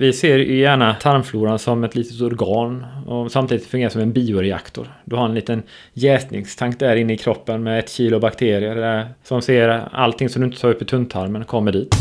Vi 0.00 0.12
ser 0.12 0.38
ju 0.38 0.58
gärna 0.58 0.94
tarmfloran 0.94 1.58
som 1.58 1.84
ett 1.84 1.94
litet 1.94 2.20
organ 2.20 2.86
och 3.06 3.32
samtidigt 3.32 3.66
fungerar 3.66 3.90
som 3.90 4.00
en 4.00 4.12
bioreaktor. 4.12 4.92
Du 5.04 5.16
har 5.16 5.24
en 5.24 5.34
liten 5.34 5.62
jäsningstank 5.92 6.78
där 6.78 6.96
inne 6.96 7.12
i 7.12 7.16
kroppen 7.16 7.62
med 7.62 7.78
ett 7.78 7.90
kilo 7.90 8.20
bakterier 8.20 8.74
där, 8.74 9.08
som 9.24 9.42
ser 9.42 9.88
allting 9.92 10.28
som 10.28 10.42
du 10.42 10.46
inte 10.46 10.60
tar 10.60 10.70
upp 10.70 10.82
i 10.82 10.84
tunntarmen 10.84 11.44
kommer 11.44 11.72
dit. 11.72 11.94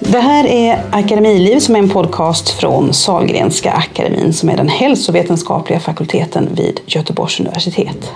Det 0.00 0.20
här 0.20 0.46
är 0.46 0.78
Akademiliv 0.90 1.58
som 1.58 1.74
är 1.74 1.78
en 1.78 1.88
podcast 1.88 2.50
från 2.50 2.92
Salgrenska 2.92 3.72
akademin 3.72 4.32
som 4.32 4.48
är 4.48 4.56
den 4.56 4.68
hälsovetenskapliga 4.68 5.80
fakulteten 5.80 6.48
vid 6.54 6.80
Göteborgs 6.86 7.40
universitet. 7.40 8.12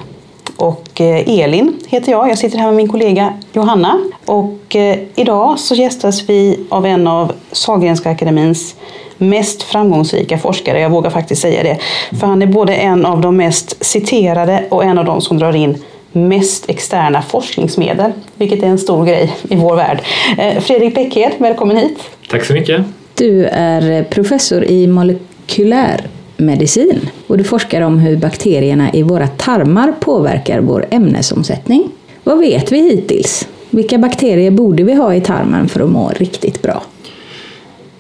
Och 0.61 1.01
eh, 1.01 1.39
Elin 1.41 1.79
heter 1.89 2.13
jag. 2.13 2.31
Jag 2.31 2.39
sitter 2.39 2.59
här 2.59 2.67
med 2.67 2.75
min 2.75 2.89
kollega 2.89 3.35
Johanna. 3.53 4.01
Och 4.25 4.77
eh, 4.77 4.99
idag 5.15 5.59
så 5.59 5.75
gästas 5.75 6.29
vi 6.29 6.61
av 6.69 6.87
en 6.87 7.07
av 7.07 7.33
Sahlgrenska 7.53 8.11
akademins 8.11 8.75
mest 9.19 9.63
framgångsrika 9.63 10.39
forskare. 10.39 10.81
Jag 10.81 10.91
vågar 10.91 11.11
faktiskt 11.11 11.43
säga 11.43 11.63
det. 11.63 11.79
För 12.21 12.27
han 12.27 12.43
är 12.43 12.47
både 12.47 12.75
en 12.75 13.07
av 13.07 13.21
de 13.21 13.37
mest 13.37 13.85
citerade 13.85 14.65
och 14.69 14.85
en 14.85 14.99
av 14.99 15.05
de 15.05 15.21
som 15.21 15.39
drar 15.39 15.57
in 15.57 15.79
mest 16.13 16.71
externa 16.71 17.23
forskningsmedel, 17.23 18.13
vilket 18.35 18.63
är 18.63 18.67
en 18.67 18.79
stor 18.79 19.07
grej 19.07 19.35
i 19.51 19.57
vår 19.57 19.77
värld. 19.77 20.03
Eh, 20.39 20.61
Fredrik 20.61 20.95
Bäckhed, 20.95 21.33
välkommen 21.39 21.77
hit. 21.77 21.99
Tack 22.31 22.45
så 22.45 22.53
mycket. 22.53 22.83
Du 23.15 23.47
är 23.47 24.05
professor 24.05 24.65
i 24.65 24.87
molekylär 24.87 26.07
medicin 26.41 27.11
och 27.27 27.39
du 27.39 27.45
forskar 27.45 27.81
om 27.81 27.99
hur 27.99 28.17
bakterierna 28.17 28.93
i 28.93 29.03
våra 29.03 29.27
tarmar 29.27 29.93
påverkar 30.01 30.61
vår 30.61 30.87
ämnesomsättning. 30.91 31.91
Vad 32.25 32.39
vet 32.39 32.73
vi 32.73 32.83
hittills? 32.83 33.49
Vilka 33.71 33.99
bakterier 33.99 34.51
borde 34.51 34.83
vi 34.83 34.95
ha 34.95 35.15
i 35.15 35.21
tarmen 35.21 35.69
för 35.69 35.81
att 35.81 35.91
må 35.91 36.09
riktigt 36.09 36.63
bra? 36.63 36.83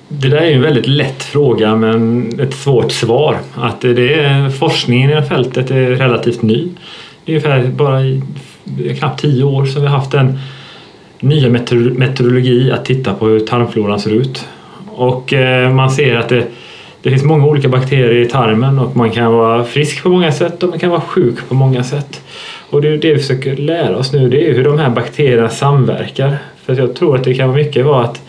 Det 0.09 0.28
där 0.28 0.37
är 0.37 0.53
en 0.53 0.62
väldigt 0.62 0.87
lätt 0.87 1.23
fråga 1.23 1.77
men 1.77 2.31
ett 2.41 2.55
svårt 2.55 2.92
svar. 2.92 3.39
Att 3.55 3.81
det 3.81 4.15
är, 4.15 4.50
forskningen 4.50 5.11
i 5.11 5.15
det 5.15 5.20
här 5.20 5.28
fältet 5.28 5.70
är 5.70 5.91
relativt 5.91 6.43
ny. 6.43 6.69
Det 7.25 7.33
är 7.33 7.37
ungefär 7.37 7.67
bara 7.67 8.03
i 8.03 8.22
knappt 8.98 9.20
tio 9.20 9.45
år 9.45 9.65
som 9.65 9.83
vi 9.83 9.89
har 9.89 9.97
haft 9.97 10.15
en 10.15 10.39
nya 11.20 11.48
meteorologi 11.48 12.72
att 12.72 12.84
titta 12.84 13.15
på 13.15 13.27
hur 13.27 13.41
tarmfloran 13.41 14.00
ser 14.00 14.11
ut. 14.11 14.47
Och 14.87 15.33
eh, 15.33 15.72
man 15.72 15.91
ser 15.91 16.17
att 16.17 16.28
det 16.28 16.45
det 17.03 17.11
finns 17.11 17.25
många 17.25 17.47
olika 17.47 17.69
bakterier 17.69 18.27
i 18.27 18.29
tarmen 18.29 18.79
och 18.79 18.97
man 18.97 19.11
kan 19.11 19.33
vara 19.33 19.65
frisk 19.65 20.03
på 20.03 20.09
många 20.09 20.33
sätt 20.33 20.62
och 20.62 20.69
man 20.69 20.79
kan 20.79 20.91
vara 20.91 21.01
sjuk 21.01 21.48
på 21.48 21.55
många 21.55 21.84
sätt. 21.84 22.20
Och 22.70 22.83
det 22.83 22.89
är 22.89 22.97
det 22.97 23.12
vi 23.12 23.19
försöker 23.19 23.56
lära 23.56 23.97
oss 23.97 24.12
nu, 24.12 24.29
det 24.29 24.51
är 24.51 24.55
hur 24.55 24.65
de 24.65 24.79
här 24.79 24.91
bakterierna 24.91 25.48
samverkar. 25.48 26.39
För 26.65 26.77
jag 26.77 26.95
tror 26.95 27.17
att 27.17 27.25
det 27.25 27.34
kan 27.34 27.48
vara 27.48 27.59
mycket 27.59 27.87
vara 27.87 28.05
att 28.05 28.23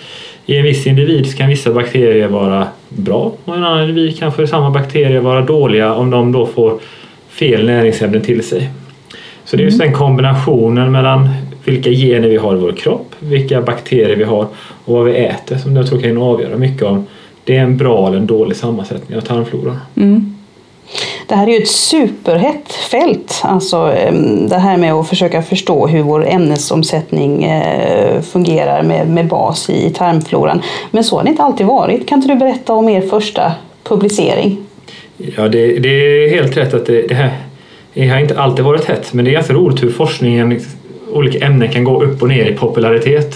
i 0.45 0.57
en 0.57 0.63
viss 0.63 0.87
individ 0.87 1.31
så 1.31 1.37
kan 1.37 1.49
vissa 1.49 1.73
bakterier 1.73 2.27
vara 2.27 2.67
bra 2.89 3.33
och 3.45 3.55
i 3.55 3.57
en 3.57 3.63
annan 3.63 3.89
individ 3.89 4.19
kan 4.19 4.31
för 4.31 4.45
samma 4.45 4.69
bakterier 4.69 5.19
vara 5.19 5.41
dåliga 5.41 5.93
om 5.93 6.09
de 6.09 6.31
då 6.31 6.45
får 6.45 6.79
fel 7.29 7.65
näringsämnen 7.65 8.21
till 8.21 8.43
sig. 8.43 8.69
Så 9.45 9.57
det 9.57 9.63
är 9.63 9.65
just 9.65 9.81
mm. 9.81 9.87
den 9.87 9.97
kombinationen 9.97 10.91
mellan 10.91 11.29
vilka 11.65 11.89
gener 11.89 12.27
vi 12.27 12.37
har 12.37 12.55
i 12.55 12.59
vår 12.59 12.71
kropp, 12.71 13.15
vilka 13.19 13.61
bakterier 13.61 14.15
vi 14.15 14.23
har 14.23 14.47
och 14.85 14.95
vad 14.95 15.05
vi 15.05 15.15
äter 15.15 15.57
som 15.57 15.75
jag 15.75 15.87
tror 15.87 16.01
kan 16.01 16.17
avgöra 16.17 16.57
mycket 16.57 16.83
om 16.83 17.07
det 17.51 17.57
är 17.57 17.63
en 17.63 17.77
bra 17.77 18.07
eller 18.07 18.17
en 18.17 18.27
dålig 18.27 18.57
sammansättning 18.57 19.17
av 19.17 19.21
tarmfloran. 19.21 19.77
Mm. 19.95 20.35
Det 21.27 21.35
här 21.35 21.47
är 21.47 21.51
ju 21.51 21.57
ett 21.57 21.67
superhett 21.67 22.73
fält, 22.73 23.41
alltså 23.43 23.93
det 24.49 24.57
här 24.57 24.77
med 24.77 24.93
att 24.93 25.09
försöka 25.09 25.41
förstå 25.41 25.87
hur 25.87 26.01
vår 26.01 26.27
ämnesomsättning 26.27 27.43
eh, 27.43 28.21
fungerar 28.21 28.83
med, 28.83 29.07
med 29.07 29.27
bas 29.27 29.69
i 29.69 29.89
tarmfloran. 29.89 30.61
Men 30.91 31.03
så 31.03 31.17
har 31.17 31.23
det 31.23 31.29
inte 31.29 31.43
alltid 31.43 31.65
varit. 31.65 32.07
Kan 32.07 32.17
inte 32.19 32.33
du 32.33 32.35
berätta 32.35 32.73
om 32.73 32.89
er 32.89 33.01
första 33.01 33.53
publicering? 33.83 34.57
Ja, 35.17 35.47
det, 35.47 35.79
det 35.79 35.89
är 35.89 36.29
helt 36.29 36.57
rätt 36.57 36.73
att 36.73 36.85
det, 36.85 37.07
det, 37.07 37.15
här 37.15 37.31
det 37.93 38.07
har 38.07 38.19
inte 38.19 38.39
alltid 38.39 38.65
varit 38.65 38.85
hett, 38.85 39.13
men 39.13 39.25
det 39.25 39.31
är 39.31 39.33
ganska 39.33 39.53
roligt 39.53 39.83
hur 39.83 39.91
forskningen, 39.91 40.59
olika 41.11 41.45
ämnen 41.45 41.71
kan 41.71 41.83
gå 41.83 42.03
upp 42.03 42.21
och 42.21 42.27
ner 42.27 42.45
i 42.45 42.53
popularitet. 42.53 43.35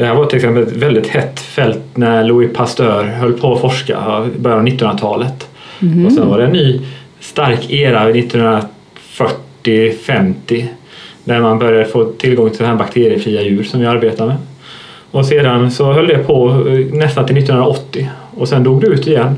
Det 0.00 0.06
här 0.06 0.14
var 0.14 0.26
till 0.26 0.36
exempel 0.36 0.62
ett 0.62 0.72
väldigt 0.72 1.06
hett 1.06 1.40
fält 1.40 1.80
när 1.94 2.24
Louis 2.24 2.52
Pasteur 2.52 3.04
höll 3.04 3.32
på 3.32 3.54
att 3.54 3.60
forska 3.60 4.24
i 4.36 4.38
början 4.38 4.60
av 4.60 4.66
1900-talet. 4.66 5.48
Mm. 5.82 6.06
Och 6.06 6.12
sen 6.12 6.28
var 6.28 6.38
det 6.38 6.44
en 6.44 6.52
ny 6.52 6.80
stark 7.20 7.70
era 7.70 8.10
1940-50 8.10 10.66
där 11.24 11.40
man 11.40 11.58
började 11.58 11.84
få 11.84 12.04
tillgång 12.04 12.50
till 12.50 12.58
de 12.58 12.66
här 12.66 12.74
bakteriefria 12.74 13.42
djur 13.42 13.62
som 13.62 13.80
vi 13.80 13.86
arbetar 13.86 14.26
med. 14.26 14.36
Och 15.10 15.26
sedan 15.26 15.70
så 15.70 15.92
höll 15.92 16.06
det 16.06 16.18
på 16.18 16.50
eh, 16.50 16.86
nästan 16.92 17.26
till 17.26 17.36
1980 17.36 18.10
och 18.36 18.48
sen 18.48 18.64
dog 18.64 18.80
det 18.80 18.86
ut 18.86 19.06
igen. 19.06 19.36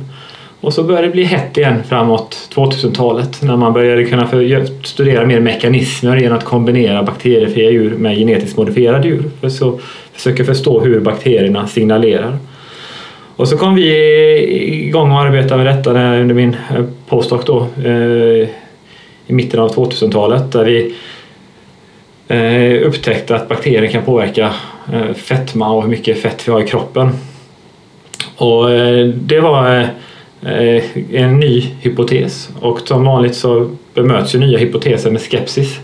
Och 0.63 0.75
så 0.75 0.83
började 0.83 1.07
det 1.07 1.13
bli 1.13 1.25
hett 1.25 1.59
igen 1.59 1.83
framåt 1.89 2.49
2000-talet 2.55 3.43
när 3.43 3.57
man 3.57 3.73
började 3.73 4.05
kunna 4.05 4.29
studera 4.83 5.27
mer 5.27 5.41
mekanismer 5.41 6.17
genom 6.17 6.39
att 6.39 6.45
kombinera 6.45 7.03
bakteriefria 7.03 7.71
djur 7.71 7.97
med 7.97 8.17
genetiskt 8.17 8.57
modifierade 8.57 9.09
djur. 9.09 9.23
För 9.41 9.49
så 9.49 9.81
försöka 10.13 10.45
förstå 10.45 10.81
hur 10.81 11.01
bakterierna 11.01 11.67
signalerar. 11.67 12.39
Och 13.37 13.49
så 13.49 13.59
kom 13.59 13.75
vi 13.75 14.87
igång 14.87 15.13
och 15.13 15.21
arbetade 15.21 15.65
med 15.65 15.77
detta 15.77 15.91
under 15.91 16.35
min 16.35 16.57
eh, 16.71 16.85
postdoc 17.09 17.45
då, 17.45 17.67
eh, 17.85 18.49
i 19.27 19.33
mitten 19.33 19.61
av 19.61 19.75
2000-talet 19.75 20.53
där 20.53 20.65
vi 20.65 20.95
eh, 22.29 22.89
upptäckte 22.89 23.37
att 23.37 23.49
bakterier 23.49 23.91
kan 23.91 24.03
påverka 24.03 24.55
fetma 25.15 25.73
och 25.73 25.83
hur 25.83 25.91
mycket 25.91 26.23
fett 26.23 26.49
vi 26.49 26.53
har 26.53 26.61
i 26.63 26.67
kroppen. 26.67 27.11
Och 28.37 28.69
det 29.15 29.41
var 29.41 29.89
en 31.13 31.41
ny 31.41 31.61
hypotes 31.81 32.51
och 32.61 32.81
som 32.81 33.05
vanligt 33.05 33.35
så 33.35 33.71
bemöts 33.95 34.35
ju 34.35 34.39
nya 34.39 34.59
hypoteser 34.59 35.11
med 35.11 35.21
skepsis. 35.23 35.81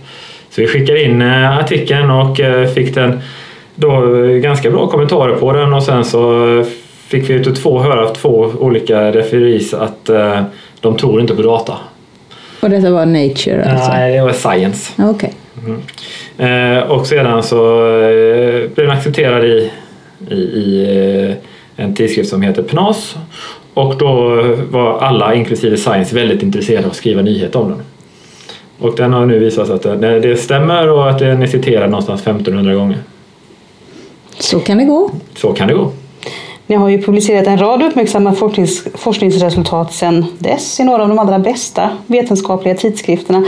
Så 0.51 0.61
vi 0.61 0.67
skickade 0.67 1.03
in 1.03 1.23
artikeln 1.23 2.11
och 2.11 2.41
fick 2.75 2.95
den 2.95 3.21
då 3.75 4.01
ganska 4.43 4.71
bra 4.71 4.87
kommentarer 4.87 5.37
på 5.37 5.53
den 5.53 5.73
och 5.75 5.83
sen 5.83 6.05
så 6.05 6.65
fick 7.09 7.31
vi 7.31 7.35
utav 7.35 7.55
två 7.55 7.81
höra 7.81 8.09
av 8.09 8.15
två 8.15 8.53
olika 8.59 9.13
referees 9.13 9.75
att 9.75 10.09
eh, 10.09 10.43
de 10.81 10.97
tror 10.97 11.21
inte 11.21 11.35
på 11.35 11.43
data. 11.43 11.77
Och 12.61 12.71
detta 12.71 12.91
var 12.91 13.07
Nature 13.07 13.65
alltså? 13.65 13.91
Nej, 13.91 14.17
det 14.17 14.23
var 14.23 14.33
Science. 14.33 15.03
Okay. 15.03 15.31
Mm. 15.67 16.79
Eh, 16.79 16.83
och 16.83 17.07
sedan 17.07 17.43
så 17.43 17.87
eh, 18.01 18.71
blev 18.75 18.87
den 18.87 18.91
accepterad 18.91 19.45
i, 19.45 19.71
i, 20.31 20.35
i 20.35 20.87
eh, 21.29 21.85
en 21.85 21.95
tidskrift 21.95 22.31
som 22.31 22.43
heter 22.43 22.63
PNAS 22.63 23.17
och 23.79 23.99
då 23.99 24.43
var 24.71 24.99
alla, 24.99 25.35
inklusive 25.35 25.77
Science, 25.77 26.15
väldigt 26.15 26.43
intresserade 26.43 26.85
av 26.85 26.91
att 26.91 26.97
skriva 26.97 27.23
nyheter 27.23 27.61
om 27.61 27.69
den. 27.69 27.83
Och 28.79 28.97
den 28.97 29.13
har 29.13 29.27
nu 29.27 29.39
visat 29.39 29.67
sig 29.67 29.77
att 29.77 30.01
det, 30.01 30.37
stämmer 30.41 30.89
och 30.89 31.11
att 31.11 31.19
den 31.19 31.43
är 31.43 31.47
citerad 31.47 31.91
någonstans 31.91 32.21
1500 32.21 32.75
gånger. 32.75 32.99
Så 34.39 34.61
kan 34.61 34.79
det 34.79 34.85
gå. 34.85 35.11
Så 35.37 35.53
kan 35.53 35.69
det 35.69 35.75
gå. 35.75 35.93
Ni 36.67 36.77
har 36.77 36.89
ju 36.89 37.03
publicerat 37.03 37.47
en 37.47 37.59
rad 37.59 37.83
uppmärksamma 37.83 38.35
forsknings, 38.35 38.89
forskningsresultat 38.95 39.93
sedan 39.93 40.25
dess 40.39 40.81
i 40.81 40.85
några 40.85 41.03
av 41.03 41.09
de 41.09 41.19
allra 41.19 41.39
bästa 41.39 41.91
vetenskapliga 42.07 42.75
tidskrifterna. 42.75 43.45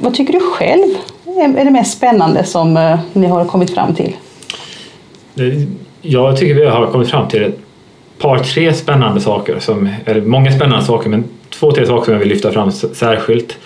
Vad 0.00 0.14
tycker 0.14 0.32
du 0.32 0.40
själv 0.40 0.86
är 1.26 1.64
det 1.64 1.70
mest 1.70 1.96
spännande 1.96 2.44
som 2.44 2.76
eh, 2.76 2.98
ni 3.12 3.26
har 3.26 3.44
kommit 3.44 3.70
fram 3.70 3.94
till? 3.94 4.16
Jag 6.02 6.36
tycker 6.36 6.54
vi 6.54 6.66
har 6.66 6.86
kommit 6.86 7.10
fram 7.10 7.28
till 7.28 7.44
ett 7.44 7.65
par, 8.18 8.38
tre 8.38 8.72
spännande 8.72 9.20
saker, 9.20 9.58
som, 9.58 9.88
eller 10.04 10.20
många 10.20 10.52
spännande 10.52 10.84
saker, 10.84 11.10
men 11.10 11.24
två, 11.50 11.72
tre 11.72 11.86
saker 11.86 12.04
som 12.04 12.12
jag 12.12 12.20
vill 12.20 12.28
lyfta 12.28 12.52
fram 12.52 12.72
särskilt. 12.72 13.58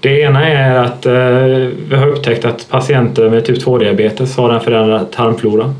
Det 0.00 0.20
ena 0.20 0.48
är 0.48 0.74
att 0.74 1.06
eh, 1.06 1.12
vi 1.88 1.96
har 1.96 2.06
upptäckt 2.06 2.44
att 2.44 2.68
patienter 2.70 3.30
med 3.30 3.44
typ 3.44 3.58
2-diabetes 3.58 4.36
har 4.36 4.50
en 4.50 4.60
förändrad 4.60 5.10
tarmflora. 5.10 5.74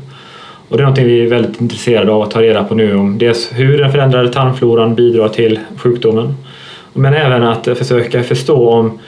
Och 0.69 0.77
det 0.77 0.83
är 0.83 0.87
något 0.87 0.97
vi 0.97 1.23
är 1.23 1.27
väldigt 1.27 1.61
intresserade 1.61 2.11
av 2.11 2.21
att 2.21 2.31
ta 2.31 2.41
reda 2.41 2.63
på 2.63 2.75
nu 2.75 2.95
om 2.95 3.17
dels 3.17 3.49
hur 3.53 3.77
den 3.77 3.91
förändrade 3.91 4.33
tarmfloran 4.33 4.95
bidrar 4.95 5.29
till 5.29 5.59
sjukdomen 5.77 6.35
men 6.93 7.13
även 7.13 7.43
att 7.43 7.65
försöka 7.65 8.23
förstå 8.23 8.69
om 8.69 8.99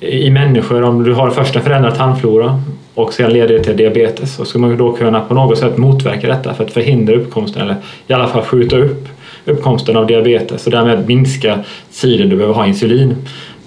i 0.00 0.30
människor 0.30 0.82
om 0.82 1.04
du 1.04 1.14
har 1.14 1.30
först 1.30 1.56
en 1.56 1.62
förändrad 1.62 1.96
tarmflora 1.96 2.62
och 2.98 3.12
sen 3.12 3.32
leder 3.32 3.54
det 3.54 3.64
till 3.64 3.76
diabetes 3.76 4.34
så 4.34 4.44
ska 4.44 4.58
man 4.58 4.76
då 4.76 4.92
kunna 4.92 5.20
på 5.20 5.34
något 5.34 5.58
sätt 5.58 5.76
motverka 5.76 6.28
detta 6.28 6.54
för 6.54 6.64
att 6.64 6.70
förhindra 6.70 7.14
uppkomsten 7.14 7.62
eller 7.62 7.76
i 8.06 8.12
alla 8.12 8.28
fall 8.28 8.42
skjuta 8.42 8.76
upp 8.76 9.08
uppkomsten 9.44 9.96
av 9.96 10.06
diabetes 10.06 10.66
och 10.66 10.72
därmed 10.72 11.08
minska 11.08 11.58
tiden 12.00 12.28
du 12.28 12.36
behöver 12.36 12.54
ha 12.54 12.66
insulin 12.66 13.16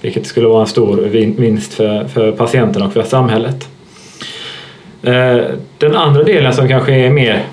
vilket 0.01 0.25
skulle 0.25 0.48
vara 0.48 0.62
en 0.62 0.68
stor 0.68 0.98
vinst 1.38 1.74
för, 1.74 2.07
för 2.07 2.31
patienten 2.31 2.81
och 2.81 2.94
för 2.94 3.04
samhället. 3.04 3.69
Eh, 5.04 5.38
den 5.77 5.95
andra 5.95 6.24
delen 6.24 6.54
som 6.54 6.68
kanske 6.68 6.94
är 6.94 7.10
mer 7.10 7.44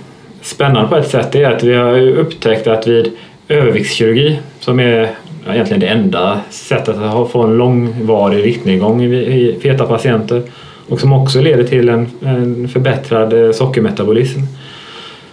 spännande 0.42 0.88
på 0.88 0.96
ett 0.96 1.08
sätt 1.08 1.34
är 1.34 1.50
att 1.50 1.62
vi 1.62 1.74
har 1.74 1.98
upptäckt 2.00 2.66
att 2.66 2.86
vid 2.86 3.12
överviktskirurgi 3.48 4.38
som 4.60 4.80
är 4.80 5.10
egentligen 5.48 5.80
det 5.80 5.86
enda 5.86 6.40
sättet 6.50 6.96
att 6.96 7.30
få 7.30 7.42
en 7.42 7.56
långvarig 7.56 8.44
viktnedgång 8.44 9.02
i 9.04 9.58
feta 9.62 9.86
patienter 9.86 10.42
och 10.88 11.00
som 11.00 11.12
också 11.12 11.40
leder 11.40 11.64
till 11.64 11.88
en, 11.88 12.10
en 12.20 12.68
förbättrad 12.68 13.44
eh, 13.44 13.52
sockermetabolism 13.52 14.40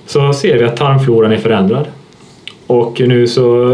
så 0.06 0.34
ser 0.34 0.58
vi 0.58 0.64
att 0.64 0.78
tarmfloran 0.78 1.32
är 1.32 1.38
förändrad. 1.38 1.88
Och 2.68 3.02
nu 3.06 3.28
så 3.28 3.66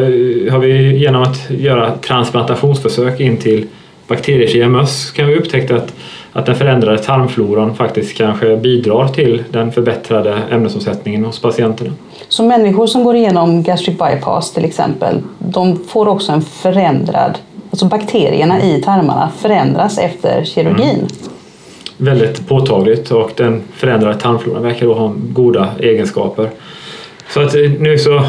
har 0.52 0.60
vi 0.60 0.98
genom 0.98 1.24
att 1.24 1.50
göra 1.50 1.92
transplantationsförsök 1.98 3.20
in 3.20 3.38
till 3.38 3.68
bakteriefria 4.08 4.70
möss 4.70 5.12
kan 5.12 5.28
vi 5.28 5.36
upptäcka 5.36 5.76
att, 5.76 5.94
att 6.34 6.46
den 6.46 6.56
förändrade 6.56 6.98
tarmfloran 6.98 7.76
faktiskt 7.76 8.18
kanske 8.18 8.58
bidrar 8.58 9.08
till 9.08 9.44
den 9.50 9.72
förbättrade 9.72 10.38
ämnesomsättningen 10.52 11.26
hos 11.26 11.42
patienterna. 11.42 11.92
Så 12.28 12.44
människor 12.44 12.88
som 12.88 13.04
går 13.04 13.16
igenom 13.16 13.64
gastric 13.64 13.98
bypass 13.98 14.52
till 14.54 14.66
exempel, 14.66 15.22
de 15.40 15.84
får 15.88 16.08
också 16.08 16.32
en 16.32 16.42
förändrad, 16.42 17.38
alltså 17.70 17.86
bakterierna 17.86 18.62
i 18.62 18.82
tarmarna 18.82 19.32
förändras 19.38 19.98
efter 19.98 20.44
kirurgin? 20.44 20.96
Mm. 20.96 21.08
Väldigt 22.04 22.48
påtagligt 22.48 23.12
och 23.12 23.32
den 23.38 23.62
förändrade 23.74 24.20
tarmfloran 24.20 24.64
verkar 24.64 24.86
då 24.86 24.94
ha 24.94 25.14
goda 25.18 25.70
egenskaper. 25.80 26.50
Så 27.30 27.42
att 27.42 27.56
eh, 27.56 27.72
nu 27.80 27.98
så 27.98 28.26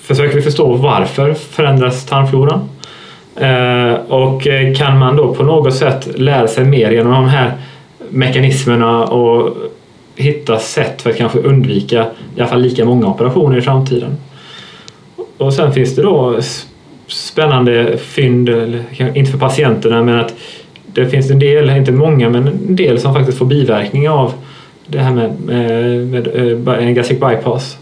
försöker 0.00 0.36
vi 0.36 0.42
förstå 0.42 0.72
varför 0.72 1.34
förändras 1.34 2.06
tarmfloran 2.06 2.68
eh, 3.36 3.94
och 4.08 4.46
eh, 4.46 4.74
kan 4.74 4.98
man 4.98 5.16
då 5.16 5.34
på 5.34 5.42
något 5.42 5.74
sätt 5.74 6.08
lära 6.18 6.48
sig 6.48 6.64
mer 6.64 6.90
genom 6.90 7.12
de 7.12 7.28
här 7.28 7.52
mekanismerna 8.10 9.04
och 9.04 9.56
hitta 10.16 10.58
sätt 10.58 11.02
för 11.02 11.10
att 11.10 11.16
kanske 11.16 11.38
undvika 11.38 12.06
i 12.36 12.40
alla 12.40 12.48
fall 12.48 12.62
lika 12.62 12.84
många 12.84 13.06
operationer 13.06 13.58
i 13.58 13.62
framtiden. 13.62 14.16
Och 15.38 15.54
sen 15.54 15.72
finns 15.72 15.96
det 15.96 16.02
då 16.02 16.40
spännande 17.06 17.98
fynd, 17.98 18.48
inte 19.14 19.30
för 19.30 19.38
patienterna 19.38 20.02
men 20.02 20.20
att 20.20 20.34
det 21.00 21.10
finns 21.10 21.30
en 21.30 21.38
del, 21.38 21.70
inte 21.70 21.92
många, 21.92 22.28
men 22.28 22.46
en 22.46 22.76
del 22.76 23.00
som 23.00 23.14
faktiskt 23.14 23.38
får 23.38 23.46
biverkningar 23.46 24.10
av 24.10 24.32
det 24.86 24.98
här 24.98 25.12
med, 25.12 25.24
eh, 25.24 26.06
med, 26.06 26.28
med 26.64 26.78
en 26.78 26.94
gastric 26.94 27.20
bypass. 27.20 27.78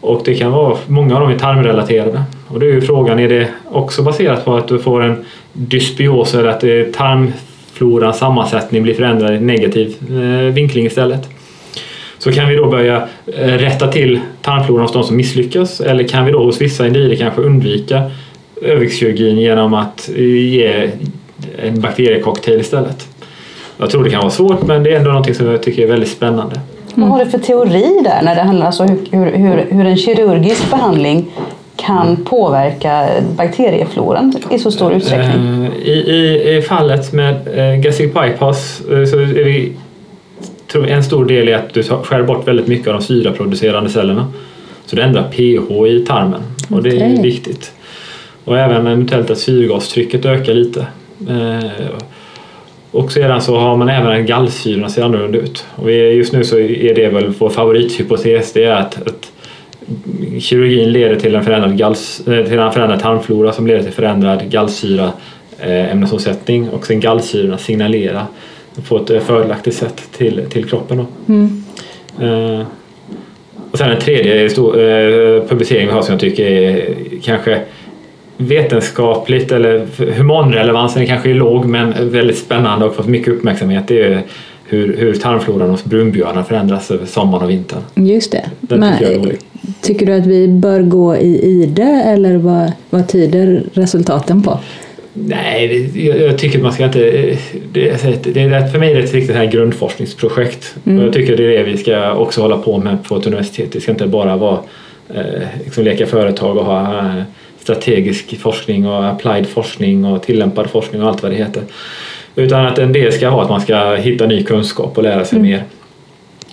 Och 0.00 0.22
det 0.24 0.34
kan 0.34 0.52
vara, 0.52 0.76
många 0.86 1.14
av 1.14 1.20
dem 1.20 1.30
är 1.30 1.38
tarmrelaterade. 1.38 2.22
Och 2.48 2.60
då 2.60 2.66
är 2.66 2.70
ju 2.70 2.80
frågan, 2.80 3.18
är 3.18 3.28
det 3.28 3.48
också 3.70 4.02
baserat 4.02 4.44
på 4.44 4.56
att 4.56 4.68
du 4.68 4.78
får 4.78 5.02
en 5.02 5.24
dysbios 5.52 6.34
eller 6.34 6.48
att 6.48 6.64
eh, 6.64 6.82
tarmflorans 6.96 8.18
sammansättning 8.18 8.82
blir 8.82 8.94
förändrad 8.94 9.34
i 9.34 9.40
negativ 9.40 9.94
vinkling 10.52 10.86
istället? 10.86 11.28
Så 12.18 12.32
kan 12.32 12.48
vi 12.48 12.56
då 12.56 12.70
börja 12.70 13.08
rätta 13.36 13.88
till 13.88 14.20
tarmfloran 14.42 14.82
hos 14.82 14.92
de 14.92 15.04
som 15.04 15.16
misslyckas 15.16 15.80
eller 15.80 16.04
kan 16.04 16.24
vi 16.24 16.32
då 16.32 16.44
hos 16.44 16.60
vissa 16.60 16.86
individer 16.86 17.16
kanske 17.16 17.40
undvika 17.40 18.10
överviktskirurgin 18.62 19.38
genom 19.38 19.74
att 19.74 20.10
ge 20.16 20.90
en 21.58 21.80
bakteriecocktail 21.80 22.60
istället? 22.60 23.08
Jag 23.78 23.90
tror 23.90 24.04
det 24.04 24.10
kan 24.10 24.20
vara 24.20 24.30
svårt 24.30 24.66
men 24.66 24.82
det 24.82 24.92
är 24.92 24.96
ändå 24.96 25.10
någonting 25.10 25.34
som 25.34 25.46
jag 25.46 25.62
tycker 25.62 25.82
är 25.82 25.86
väldigt 25.86 26.08
spännande. 26.08 26.60
Mm. 26.96 27.08
Vad 27.08 27.18
har 27.18 27.24
du 27.24 27.30
för 27.30 27.38
teori 27.38 28.00
där 28.04 28.22
när 28.22 28.34
det 28.34 28.42
handlar 28.42 28.66
om 28.66 28.66
alltså 28.66 28.82
hur, 29.16 29.32
hur, 29.32 29.66
hur 29.70 29.86
en 29.86 29.96
kirurgisk 29.96 30.70
behandling 30.70 31.30
kan 31.76 32.16
påverka 32.24 33.08
bakteriefloran 33.36 34.34
i 34.50 34.58
så 34.58 34.70
stor 34.70 34.92
utsträckning? 34.92 35.64
Eh, 35.64 35.88
I, 35.88 35.92
i, 35.92 36.56
i 36.56 36.62
fallet 36.62 37.12
med 37.12 37.34
eh, 37.54 37.80
gastric 37.80 38.14
bypass 38.14 38.80
eh, 38.80 39.04
så 39.04 39.18
är 39.18 39.44
vi, 39.44 39.72
tror 40.72 40.88
en 40.88 41.04
stor 41.04 41.24
del 41.24 41.48
är 41.48 41.54
att 41.54 41.74
du 41.74 41.82
skär 41.82 42.22
bort 42.22 42.48
väldigt 42.48 42.66
mycket 42.66 42.88
av 42.88 42.94
de 42.94 43.02
syraproducerande 43.02 43.90
cellerna. 43.90 44.32
Så 44.86 44.96
det 44.96 45.02
ändrar 45.02 45.22
pH 45.22 45.86
i 45.86 46.04
tarmen 46.08 46.42
och 46.70 46.82
det 46.82 47.00
är 47.00 47.22
viktigt. 47.22 47.72
Och 48.44 48.58
även 48.58 48.86
eventuellt 48.86 49.30
att 49.30 49.38
syrgastrycket 49.38 50.24
ökar 50.24 50.54
lite. 50.54 50.86
Och 52.90 53.12
sedan 53.12 53.42
så 53.42 53.56
har 53.56 53.76
man 53.76 53.88
även 53.88 54.12
en 54.12 54.26
gallsyrorna 54.26 54.88
ser 54.88 55.02
annorlunda 55.02 55.38
ut. 55.38 55.66
Och 55.74 55.92
just 55.92 56.32
nu 56.32 56.44
så 56.44 56.58
är 56.58 56.94
det 56.94 57.08
väl 57.08 57.34
vår 57.38 57.50
favorithypotes, 57.50 58.52
det 58.52 58.64
är 58.64 58.74
att, 58.74 59.06
att 59.06 59.32
kirurgin 60.40 60.92
leder 60.92 61.16
till 61.16 61.34
en 61.34 61.44
förändrad, 61.44 61.78
galls, 61.78 62.28
eh, 62.28 62.44
till 62.44 62.58
en 62.58 62.72
förändrad 62.72 63.00
tarmflora 63.00 63.52
som 63.52 63.66
leder 63.66 63.82
till 63.82 63.92
förändrad 63.92 64.50
gallsyra 64.50 65.12
eh, 65.58 65.92
ämnesomsättning 65.92 66.70
och 66.70 66.86
sen 66.86 67.00
gallsyrorna 67.00 67.58
signalera 67.58 68.26
på 68.88 68.96
ett 68.96 69.10
eh, 69.10 69.20
fördelaktigt 69.20 69.76
sätt 69.76 70.02
till, 70.16 70.42
till 70.50 70.64
kroppen. 70.64 71.06
Mm. 71.28 71.64
Eh, 72.20 72.66
och 73.70 73.78
sen 73.78 73.90
en 73.90 74.00
tredje 74.00 74.50
stor, 74.50 74.80
eh, 74.80 75.42
publicering 75.48 75.86
vi 75.86 75.92
har 75.92 76.02
som 76.02 76.12
jag 76.12 76.20
tycker 76.20 76.46
är 76.46 76.94
kanske 77.22 77.60
vetenskapligt 78.38 79.52
eller 79.52 79.86
humanrelevansen 80.12 81.06
kanske 81.06 81.30
är 81.30 81.34
låg 81.34 81.64
men 81.64 82.10
väldigt 82.10 82.38
spännande 82.38 82.86
och 82.86 82.94
fått 82.94 83.06
mycket 83.06 83.34
uppmärksamhet. 83.34 83.88
Det 83.88 84.02
är 84.02 84.22
hur, 84.64 84.96
hur 84.96 85.14
tarmfloran 85.14 85.70
hos 85.70 85.84
brunbjörnar 85.84 86.42
förändras 86.42 86.90
över 86.90 87.06
sommaren 87.06 87.44
och 87.44 87.50
vintern. 87.50 87.80
Just 87.94 88.32
det. 88.32 88.50
Den 88.60 88.80
men, 88.80 88.98
tycker, 88.98 89.36
tycker 89.82 90.06
du 90.06 90.12
att 90.12 90.26
vi 90.26 90.48
bör 90.48 90.82
gå 90.82 91.16
i 91.16 91.44
ide 91.44 92.02
eller 92.06 92.36
vad, 92.36 92.72
vad 92.90 93.08
tyder 93.08 93.62
resultaten 93.72 94.42
på? 94.42 94.58
Nej, 95.12 95.90
jag, 96.06 96.20
jag, 96.20 96.38
tycker 96.38 96.58
man 96.58 96.72
ska 96.72 96.84
inte... 96.84 96.98
Det, 97.72 98.24
det 98.34 98.40
är, 98.40 98.66
för 98.66 98.78
mig 98.78 98.90
är 98.92 98.96
det 98.96 99.02
ett 99.02 99.14
riktigt 99.14 99.36
här 99.36 99.46
grundforskningsprojekt. 99.46 100.74
Mm. 100.86 100.98
Och 100.98 101.06
jag 101.06 101.12
tycker 101.12 101.36
det 101.36 101.56
är 101.56 101.58
det 101.58 101.70
vi 101.70 101.76
ska 101.76 102.14
också 102.14 102.40
hålla 102.42 102.58
på 102.58 102.78
med 102.78 103.04
på 103.04 103.16
ett 103.16 103.26
universitet. 103.26 103.72
Det 103.72 103.80
ska 103.80 103.90
inte 103.90 104.06
bara 104.06 104.36
vara 104.36 104.58
eh, 105.14 105.42
liksom 105.64 105.84
leka 105.84 106.06
företag 106.06 106.56
och 106.56 106.64
ha 106.64 106.98
eh, 106.98 107.22
strategisk 107.68 108.40
forskning 108.40 108.86
och 108.86 109.04
applied 109.04 109.46
forskning 109.46 110.04
och 110.04 110.22
tillämpad 110.22 110.70
forskning 110.70 111.02
och 111.02 111.08
allt 111.08 111.22
vad 111.22 111.32
det 111.32 111.36
heter. 111.36 111.62
Utan 112.36 112.66
att 112.66 112.78
en 112.78 112.92
del 112.92 113.12
ska 113.12 113.28
ha 113.28 113.42
att 113.42 113.50
man 113.50 113.60
ska 113.60 113.94
hitta 113.94 114.26
ny 114.26 114.44
kunskap 114.44 114.98
och 114.98 115.02
lära 115.02 115.24
sig 115.24 115.38
mm. 115.38 115.50
mer. 115.50 115.64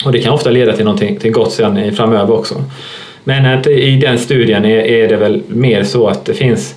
Och 0.06 0.12
det 0.12 0.20
kan 0.20 0.34
ofta 0.34 0.50
leda 0.50 0.74
till 0.74 0.86
någonting 0.86 1.18
till 1.18 1.32
gott 1.32 1.52
sen 1.52 1.96
framöver 1.96 2.34
också. 2.34 2.56
Men 3.24 3.60
att 3.60 3.68
i 3.68 3.96
den 3.96 4.18
studien 4.18 4.66
är, 4.66 4.78
är 4.78 5.08
det 5.08 5.16
väl 5.16 5.42
mer 5.48 5.84
så 5.84 6.08
att 6.08 6.26
det 6.26 6.34
finns 6.34 6.76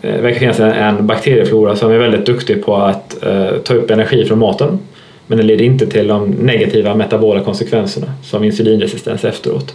det 0.00 0.08
eh, 0.08 0.20
verkar 0.20 0.38
finnas 0.38 0.60
en, 0.60 0.70
en 0.70 1.06
bakterieflora 1.06 1.76
som 1.76 1.90
är 1.90 1.98
väldigt 1.98 2.26
duktig 2.26 2.64
på 2.64 2.76
att 2.76 3.16
uh, 3.26 3.58
ta 3.58 3.74
upp 3.74 3.90
energi 3.90 4.24
från 4.24 4.38
maten. 4.38 4.78
Men 5.26 5.38
den 5.38 5.46
leder 5.46 5.64
inte 5.64 5.86
till 5.86 6.06
de 6.06 6.30
negativa 6.30 6.94
metabola 6.94 7.40
konsekvenserna 7.40 8.06
som 8.22 8.44
insulinresistens 8.44 9.24
efteråt. 9.24 9.74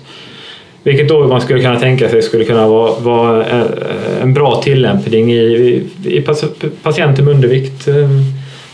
Vilket 0.84 1.08
då 1.08 1.28
man 1.28 1.42
skulle 1.42 1.62
kunna 1.62 1.80
tänka 1.80 2.10
sig 2.10 2.22
skulle 2.22 2.44
kunna 2.44 2.68
vara, 2.68 3.00
vara 3.00 3.46
eh, 3.46 3.66
en 4.22 4.34
bra 4.34 4.62
tillämpning 4.62 5.34
i, 5.34 5.38
i, 5.38 5.84
i 6.18 6.22
patienter 6.84 7.24
med 7.24 7.34
undervikt 7.34 7.88
eh, 7.88 8.10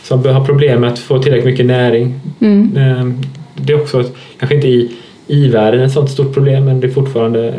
som 0.03 0.25
har 0.25 0.45
problem 0.45 0.81
med 0.81 0.93
att 0.93 0.99
få 0.99 1.19
tillräckligt 1.19 1.45
mycket 1.45 1.65
näring. 1.65 2.19
Mm. 2.39 2.77
Eh, 2.77 3.07
det 3.55 3.73
är 3.73 3.81
också, 3.81 4.03
kanske 4.39 4.55
inte 4.55 4.67
i 4.67 4.91
i-världen 5.27 5.81
ett 5.81 5.91
sådant 5.91 6.11
stort 6.11 6.33
problem 6.33 6.65
men 6.65 6.79
det 6.79 6.87
är 6.87 6.91
fortfarande 6.91 7.53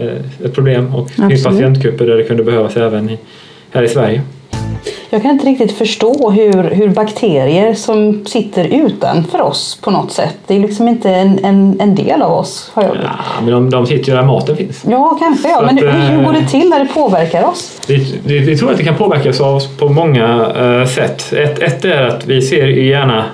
ett 0.44 0.54
problem 0.54 0.94
och 0.94 1.10
det 1.16 1.28
finns 1.28 1.44
patientgrupper 1.44 2.06
där 2.06 2.16
det 2.16 2.24
kunde 2.24 2.44
behövas 2.44 2.76
även 2.76 3.10
här 3.70 3.82
i 3.82 3.88
Sverige. 3.88 4.22
Jag 5.12 5.22
kan 5.22 5.30
inte 5.30 5.46
riktigt 5.46 5.72
förstå 5.72 6.30
hur, 6.30 6.62
hur 6.62 6.88
bakterier 6.88 7.74
som 7.74 8.26
sitter 8.26 8.64
utanför 8.64 9.40
oss 9.40 9.78
på 9.82 9.90
något 9.90 10.12
sätt, 10.12 10.36
det 10.46 10.56
är 10.56 10.60
liksom 10.60 10.88
inte 10.88 11.10
en, 11.10 11.44
en, 11.44 11.80
en 11.80 11.94
del 11.94 12.22
av 12.22 12.32
oss. 12.32 12.70
Har 12.74 12.82
jag 12.82 12.96
ja, 12.96 13.10
men 13.42 13.50
de, 13.50 13.70
de 13.70 13.86
sitter 13.86 14.08
ju 14.08 14.16
där 14.16 14.22
maten 14.22 14.56
finns. 14.56 14.84
Ja, 14.90 15.16
kanske 15.20 15.48
ja. 15.48 15.62
men 15.62 15.78
att, 15.78 15.84
hur, 15.84 16.16
hur 16.16 16.24
går 16.24 16.32
det 16.32 16.46
till 16.46 16.68
när 16.68 16.78
det 16.78 16.88
påverkar 16.94 17.44
oss? 17.44 17.80
Vi, 18.24 18.56
tror 18.56 18.70
att 18.70 18.76
det 18.76 18.84
kan 18.84 18.96
påverkas 18.96 19.40
av 19.40 19.56
oss 19.56 19.68
på 19.76 19.88
många 19.88 20.52
uh, 20.62 20.86
sätt. 20.86 21.32
Ett, 21.32 21.58
ett 21.58 21.84
är 21.84 22.02
att 22.02 22.26
vi 22.26 22.42
ser 22.42 22.66
gärna 22.66 23.24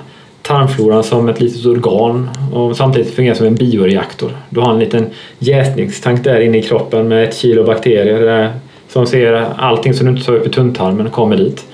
tarmfloran 0.41 1.03
som 1.03 1.29
ett 1.29 1.41
litet 1.41 1.65
organ 1.65 2.29
och 2.53 2.77
samtidigt 2.77 3.15
fungerar 3.15 3.35
som 3.35 3.45
en 3.45 3.55
bioreaktor. 3.55 4.31
Du 4.49 4.59
har 4.59 4.73
en 4.73 4.79
liten 4.79 5.09
jäsningstank 5.39 6.23
där 6.23 6.39
inne 6.39 6.57
i 6.57 6.61
kroppen 6.61 7.07
med 7.07 7.23
ett 7.23 7.35
kilo 7.35 7.63
bakterier 7.63 8.51
som 8.89 9.07
ser 9.07 9.45
allting 9.57 9.93
som 9.93 10.05
du 10.05 10.11
inte 10.11 10.25
tar 10.25 10.33
upp 10.33 10.47
i 10.47 10.49
tunntarmen 10.49 11.09
kommer 11.09 11.37
dit. 11.37 11.65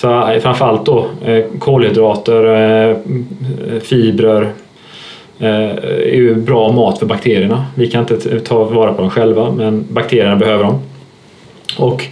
Så 0.00 0.30
eh, 0.30 0.40
framförallt 0.40 0.86
då 0.86 1.06
eh, 1.24 1.44
kolhydrater, 1.58 2.44
eh, 2.90 2.96
fibrer 3.80 4.52
är 5.42 6.14
ju 6.14 6.34
bra 6.34 6.72
mat 6.72 6.98
för 6.98 7.06
bakterierna. 7.06 7.66
Vi 7.74 7.90
kan 7.90 8.00
inte 8.00 8.40
ta 8.40 8.64
vara 8.64 8.92
på 8.92 9.02
dem 9.02 9.10
själva 9.10 9.50
men 9.50 9.84
bakterierna 9.90 10.36
behöver 10.36 10.64
dem. 10.64 10.78
Och 11.78 12.04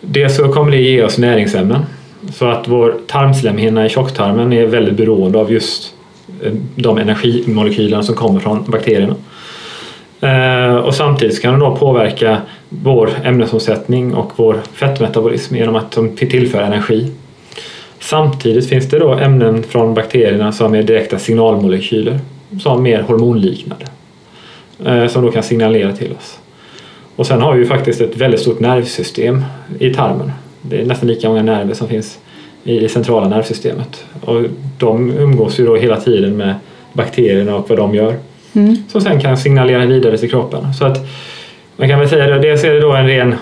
det 0.00 0.28
så 0.28 0.52
kommer 0.52 0.70
det 0.70 0.76
ge 0.76 1.02
oss 1.02 1.18
näringsämnen. 1.18 1.84
Så 2.32 2.46
att 2.46 2.68
vår 2.68 2.94
tarmslemhinna 3.06 3.86
i 3.86 3.88
tjocktarmen 3.88 4.52
är 4.52 4.66
väldigt 4.66 4.94
beroende 4.94 5.38
av 5.38 5.52
just 5.52 5.94
de 6.76 6.98
energimolekylerna 6.98 8.02
som 8.02 8.14
kommer 8.14 8.40
från 8.40 8.64
bakterierna. 8.66 9.14
Eh, 10.20 10.76
och 10.76 10.94
samtidigt 10.94 11.42
kan 11.42 11.52
de 11.52 11.60
då 11.60 11.76
påverka 11.76 12.38
vår 12.68 13.10
ämnesomsättning 13.24 14.14
och 14.14 14.32
vår 14.36 14.60
fettmetabolism 14.72 15.56
genom 15.56 15.76
att 15.76 15.92
de 15.92 16.16
tillför 16.16 16.62
energi. 16.62 17.12
Samtidigt 18.00 18.68
finns 18.68 18.90
det 18.90 18.98
då 18.98 19.12
ämnen 19.12 19.62
från 19.62 19.94
bakterierna 19.94 20.52
som 20.52 20.74
är 20.74 20.82
direkta 20.82 21.18
signalmolekyler 21.18 22.18
som 22.60 22.78
är 22.78 22.82
mer 22.82 23.02
hormonliknande 23.02 23.86
eh, 24.84 25.06
som 25.06 25.24
då 25.24 25.30
kan 25.30 25.42
signalera 25.42 25.92
till 25.92 26.12
oss. 26.12 26.38
Och 27.16 27.26
sen 27.26 27.42
har 27.42 27.52
vi 27.52 27.58
ju 27.58 27.66
faktiskt 27.66 28.00
ett 28.00 28.16
väldigt 28.16 28.40
stort 28.40 28.60
nervsystem 28.60 29.44
i 29.78 29.94
tarmen. 29.94 30.32
Det 30.62 30.80
är 30.80 30.86
nästan 30.86 31.08
lika 31.08 31.28
många 31.28 31.42
nerver 31.42 31.74
som 31.74 31.88
finns 31.88 32.18
i 32.64 32.78
det 32.78 32.88
centrala 32.88 33.28
nervsystemet. 33.28 34.04
Och 34.20 34.42
de 34.78 35.10
umgås 35.10 35.60
ju 35.60 35.66
då 35.66 35.76
hela 35.76 36.00
tiden 36.00 36.36
med 36.36 36.54
bakterierna 36.92 37.56
och 37.56 37.68
vad 37.68 37.78
de 37.78 37.94
gör. 37.94 38.16
Mm. 38.54 38.76
Som 38.88 39.00
sen 39.00 39.20
kan 39.20 39.36
signalera 39.36 39.86
vidare 39.86 40.18
till 40.18 40.30
kroppen. 40.30 40.74
Så 40.74 40.84
att 40.84 40.98
man 41.76 41.88
kan 41.88 41.98
väl 41.98 42.08
säga 42.08 42.34
att 42.34 42.42
dels 42.42 42.64
är 42.64 42.74
det 42.74 42.80
då 42.80 42.92
en 42.92 43.06
ren 43.06 43.34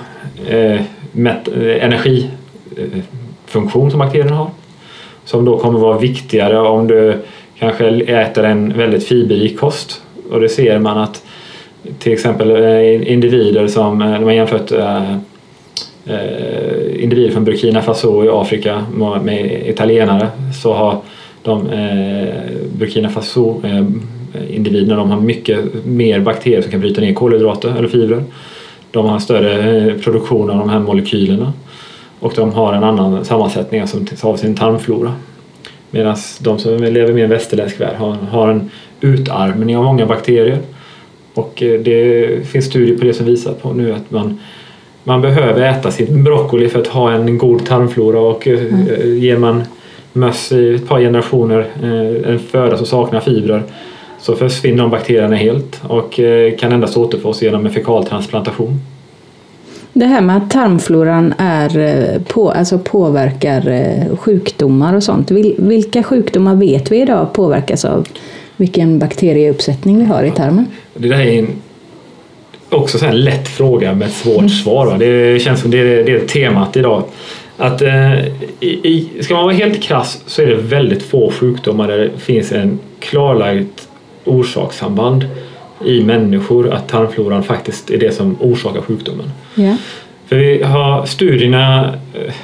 eh, 0.48 0.80
energifunktion 1.14 1.56
eh, 1.56 1.84
energifunktion 1.84 3.86
eh, 3.86 3.90
som 3.90 3.98
bakterierna 3.98 4.36
har. 4.36 4.50
Som 5.24 5.44
då 5.44 5.58
kommer 5.58 5.78
vara 5.78 5.98
viktigare 5.98 6.58
om 6.58 6.86
du 6.86 7.18
kanske 7.58 7.88
äter 8.00 8.44
en 8.44 8.78
väldigt 8.78 9.04
fiberrik 9.04 9.58
kost. 9.58 10.02
Och 10.30 10.40
det 10.40 10.48
ser 10.48 10.78
man 10.78 10.98
att 10.98 11.22
till 11.98 12.12
exempel 12.12 12.50
eh, 12.50 13.12
individer 13.12 13.68
som, 13.68 14.02
eh, 14.02 14.08
när 14.08 14.20
man 14.20 14.34
jämfört 14.34 14.72
eh, 14.72 15.12
eh, 16.06 17.02
individer 17.02 17.30
från 17.30 17.44
Burkina 17.44 17.82
Faso 17.82 18.24
i 18.24 18.28
Afrika 18.28 18.86
med 19.22 19.68
italienare 19.68 20.28
så 20.62 20.72
har 20.72 20.96
de 21.42 21.70
eh, 21.70 22.34
Burkina 22.78 23.08
Faso 23.08 23.60
eh, 23.64 23.84
individerna 24.50 24.96
de 24.96 25.10
har 25.10 25.20
mycket 25.20 25.84
mer 25.84 26.20
bakterier 26.20 26.62
som 26.62 26.70
kan 26.70 26.80
bryta 26.80 27.00
ner 27.00 27.14
kolhydrater 27.14 27.74
eller 27.78 27.88
fibrer. 27.88 28.24
De 28.90 29.06
har 29.06 29.18
större 29.18 29.76
eh, 29.78 29.94
produktion 29.94 30.50
av 30.50 30.58
de 30.58 30.68
här 30.68 30.80
molekylerna 30.80 31.52
och 32.20 32.32
de 32.36 32.52
har 32.52 32.72
en 32.72 32.84
annan 32.84 33.24
sammansättning 33.24 33.86
som 33.86 34.06
av 34.22 34.36
sin 34.36 34.54
tarmflora. 34.54 35.14
Medan 35.90 36.16
de 36.40 36.58
som 36.58 36.82
lever 36.82 37.12
mer 37.12 37.26
västerländsk 37.26 37.80
värld 37.80 37.96
har, 37.96 38.12
har 38.12 38.48
en 38.48 38.70
utarmning 39.00 39.76
av 39.76 39.84
många 39.84 40.06
bakterier. 40.06 40.58
Och 41.34 41.62
eh, 41.62 41.80
det 41.80 42.28
finns 42.48 42.64
studier 42.64 42.98
på 42.98 43.04
det 43.04 43.14
som 43.14 43.26
visar 43.26 43.52
på 43.52 43.72
nu 43.72 43.92
att 43.92 44.10
man, 44.10 44.38
man 45.04 45.20
behöver 45.20 45.62
äta 45.62 45.90
sin 45.90 46.24
broccoli 46.24 46.68
för 46.68 46.80
att 46.80 46.86
ha 46.86 47.12
en 47.12 47.38
god 47.38 47.66
tarmflora 47.66 48.20
och 48.20 48.46
mm. 48.46 49.18
ger 49.18 49.38
man 49.38 49.62
möss 50.12 50.52
i 50.52 50.74
ett 50.74 50.88
par 50.88 51.00
generationer 51.00 51.66
en 52.26 52.38
föda 52.38 52.76
som 52.76 52.86
saknar 52.86 53.20
fibrer 53.20 53.62
så 54.22 54.36
försvinner 54.36 54.82
de 54.82 54.90
bakterierna 54.90 55.36
helt 55.36 55.80
och 55.88 56.20
kan 56.58 56.72
endast 56.72 56.96
återfås 56.96 57.42
genom 57.42 57.66
en 57.66 57.72
fekaltransplantation. 57.72 58.80
Det 59.92 60.04
här 60.04 60.20
med 60.20 60.36
att 60.36 60.50
tarmfloran 60.50 61.34
är 61.38 62.18
på, 62.18 62.50
alltså 62.50 62.78
påverkar 62.78 64.16
sjukdomar 64.16 64.94
och 64.94 65.02
sånt. 65.02 65.30
Vilka 65.56 66.02
sjukdomar 66.02 66.54
vet 66.54 66.92
vi 66.92 67.00
idag 67.00 67.32
påverkas 67.32 67.84
av 67.84 68.08
vilken 68.56 68.98
bakterieuppsättning 68.98 69.98
vi 69.98 70.04
har 70.04 70.24
i 70.24 70.30
tarmen? 70.30 70.66
Det 70.94 71.08
där 71.08 71.20
är 71.20 71.38
en, 71.38 71.48
också 72.68 73.06
en 73.06 73.20
lätt 73.20 73.48
fråga 73.48 73.94
med 73.94 74.08
ett 74.08 74.14
svårt 74.14 74.38
mm. 74.38 74.48
svar. 74.48 74.98
Det 74.98 75.42
känns 75.42 75.60
som 75.60 75.70
det 75.70 75.78
är, 75.78 76.04
det 76.04 76.12
är 76.12 76.26
temat 76.26 76.76
idag. 76.76 77.02
Att, 77.56 77.82
eh, 77.82 78.26
i, 78.60 79.08
ska 79.20 79.34
man 79.34 79.44
vara 79.44 79.54
helt 79.54 79.82
krass 79.82 80.22
så 80.26 80.42
är 80.42 80.46
det 80.46 80.54
väldigt 80.54 81.02
få 81.02 81.30
sjukdomar 81.30 81.88
där 81.88 81.98
det 81.98 82.10
finns 82.18 82.52
en 82.52 82.78
klarlagt 82.98 83.88
orsakssamband 84.24 85.26
i 85.84 86.04
människor 86.04 86.70
att 86.72 86.88
tarmfloran 86.88 87.42
faktiskt 87.42 87.90
är 87.90 87.98
det 87.98 88.12
som 88.12 88.36
orsakar 88.40 88.80
sjukdomen. 88.80 89.30
Yeah. 89.56 89.76
För 90.26 90.36
vi 90.36 90.62
har 90.62 91.06
studierna 91.06 91.94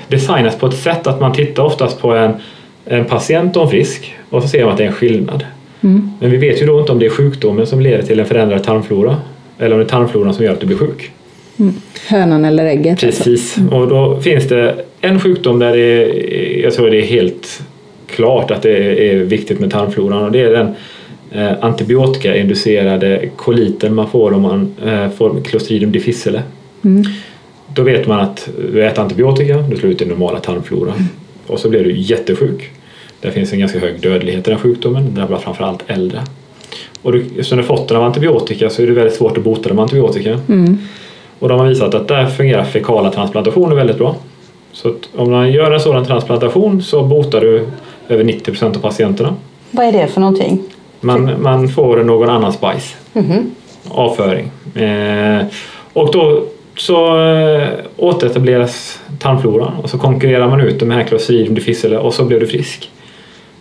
designats 0.08 0.56
på 0.56 0.66
ett 0.66 0.78
sätt 0.78 1.06
att 1.06 1.20
man 1.20 1.32
tittar 1.32 1.62
oftast 1.62 2.00
på 2.00 2.14
en, 2.14 2.32
en 2.85 3.04
patient 3.04 3.56
och 3.56 3.62
en 3.62 3.68
frisk 3.68 4.14
och 4.30 4.42
så 4.42 4.49
ser 4.49 4.62
man 4.62 4.73
att 4.73 4.78
det 4.78 4.85
är 4.85 4.88
en 4.88 4.92
skillnad. 4.92 5.44
Mm. 5.80 6.11
Men 6.20 6.30
vi 6.30 6.37
vet 6.37 6.62
ju 6.62 6.66
då 6.66 6.80
inte 6.80 6.92
om 6.92 6.99
det 6.99 7.06
är 7.06 7.11
sjukdomen 7.11 7.66
som 7.66 7.80
leder 7.80 8.02
till 8.02 8.20
en 8.20 8.26
förändrad 8.26 8.64
tarmflora 8.64 9.16
eller 9.58 9.73
om 9.73 9.78
det 9.78 9.85
är 9.85 9.88
tarmfloran 9.88 10.35
som 10.35 10.44
gör 10.44 10.52
att 10.52 10.61
du 10.61 10.66
blir 10.66 10.76
sjuk. 10.76 11.11
Mm. 11.58 11.75
Hönan 12.08 12.44
eller 12.44 12.66
ägget? 12.66 13.00
Precis, 13.00 13.58
alltså. 13.58 13.76
och 13.76 13.88
då 13.88 14.20
finns 14.20 14.49
det 14.49 14.85
en 15.00 15.20
sjukdom 15.20 15.58
där 15.58 15.73
det 15.76 15.80
är, 15.80 16.62
jag 16.62 16.75
tror 16.75 16.90
det 16.90 17.02
är 17.02 17.06
helt 17.06 17.62
klart 18.06 18.50
att 18.50 18.62
det 18.62 19.11
är 19.11 19.16
viktigt 19.16 19.61
med 19.61 19.70
tarmfloran 19.70 20.25
och 20.25 20.32
det 20.32 20.40
är 20.40 20.50
den 20.50 20.75
eh, 21.32 21.52
antibiotikainducerade 21.61 23.28
koliten 23.37 23.94
man 23.94 24.11
får 24.11 24.32
om 24.32 24.42
man 24.42 24.75
eh, 24.87 25.11
får 25.11 25.40
Clostridium 25.40 25.92
difficile. 25.92 26.42
Mm. 26.85 27.04
Då 27.75 27.82
vet 27.82 28.06
man 28.06 28.20
att 28.20 28.49
du 28.73 28.85
äter 28.85 29.02
antibiotika, 29.02 29.58
du 29.58 29.76
slår 29.76 29.92
ut 29.92 29.99
din 29.99 30.08
normala 30.08 30.40
tarmflora 30.40 30.92
mm. 30.92 31.04
och 31.47 31.61
så 31.61 31.68
blir 31.68 31.85
du 31.85 31.97
jättesjuk. 31.97 32.70
Det 33.20 33.30
finns 33.30 33.52
en 33.52 33.58
ganska 33.58 33.78
hög 33.78 34.00
dödlighet 34.00 34.49
i 34.49 34.50
den 34.50 34.58
sjukdomen, 34.58 35.04
den 35.04 35.14
drabbar 35.14 35.38
framförallt 35.38 35.85
äldre. 35.87 36.20
Och 37.02 37.12
du, 37.12 37.20
eftersom 37.20 37.58
du 37.58 37.64
fått 37.64 37.88
den 37.88 37.97
av 37.97 38.02
antibiotika 38.02 38.70
så 38.70 38.82
är 38.82 38.87
det 38.87 38.92
väldigt 38.92 39.14
svårt 39.14 39.38
att 39.38 39.44
bota 39.44 39.62
den 39.68 39.76
med 39.76 39.82
antibiotika. 39.82 40.40
Mm. 40.49 40.78
Och 41.38 41.49
de 41.49 41.61
har 41.61 41.66
visat 41.66 41.94
att 41.94 42.08
där 42.08 42.26
fungerar 42.26 42.64
fekala 42.64 43.11
transplantationer 43.11 43.76
väldigt 43.76 43.99
bra. 43.99 44.16
Så 44.73 44.94
om 45.16 45.30
man 45.30 45.52
gör 45.52 45.73
en 45.73 45.80
sådan 45.80 46.04
transplantation 46.04 46.82
så 46.82 47.02
botar 47.02 47.40
du 47.40 47.66
över 48.08 48.25
90 48.25 48.44
procent 48.44 48.76
av 48.76 48.80
patienterna. 48.80 49.35
Vad 49.70 49.87
är 49.87 49.92
det 49.92 50.06
för 50.06 50.20
någonting? 50.20 50.62
Man, 51.00 51.42
man 51.42 51.68
får 51.68 51.96
någon 51.96 52.30
annans 52.30 52.60
bajs. 52.60 52.96
Mm. 53.14 53.50
Avföring. 53.88 54.50
Eh, 54.74 55.46
och 55.92 56.12
då 56.12 56.44
så 56.76 57.20
eh, 57.28 57.68
återetableras 57.96 59.00
tarmfloran 59.18 59.72
och 59.82 59.90
så 59.90 59.98
konkurrerar 59.98 60.48
man 60.48 60.60
ut 60.60 60.80
de 60.80 60.90
här 60.90 61.02
Clostridium 61.02 61.54
difficile 61.54 61.98
och 61.98 62.14
så 62.14 62.24
blir 62.24 62.40
du 62.40 62.46
frisk. 62.46 62.90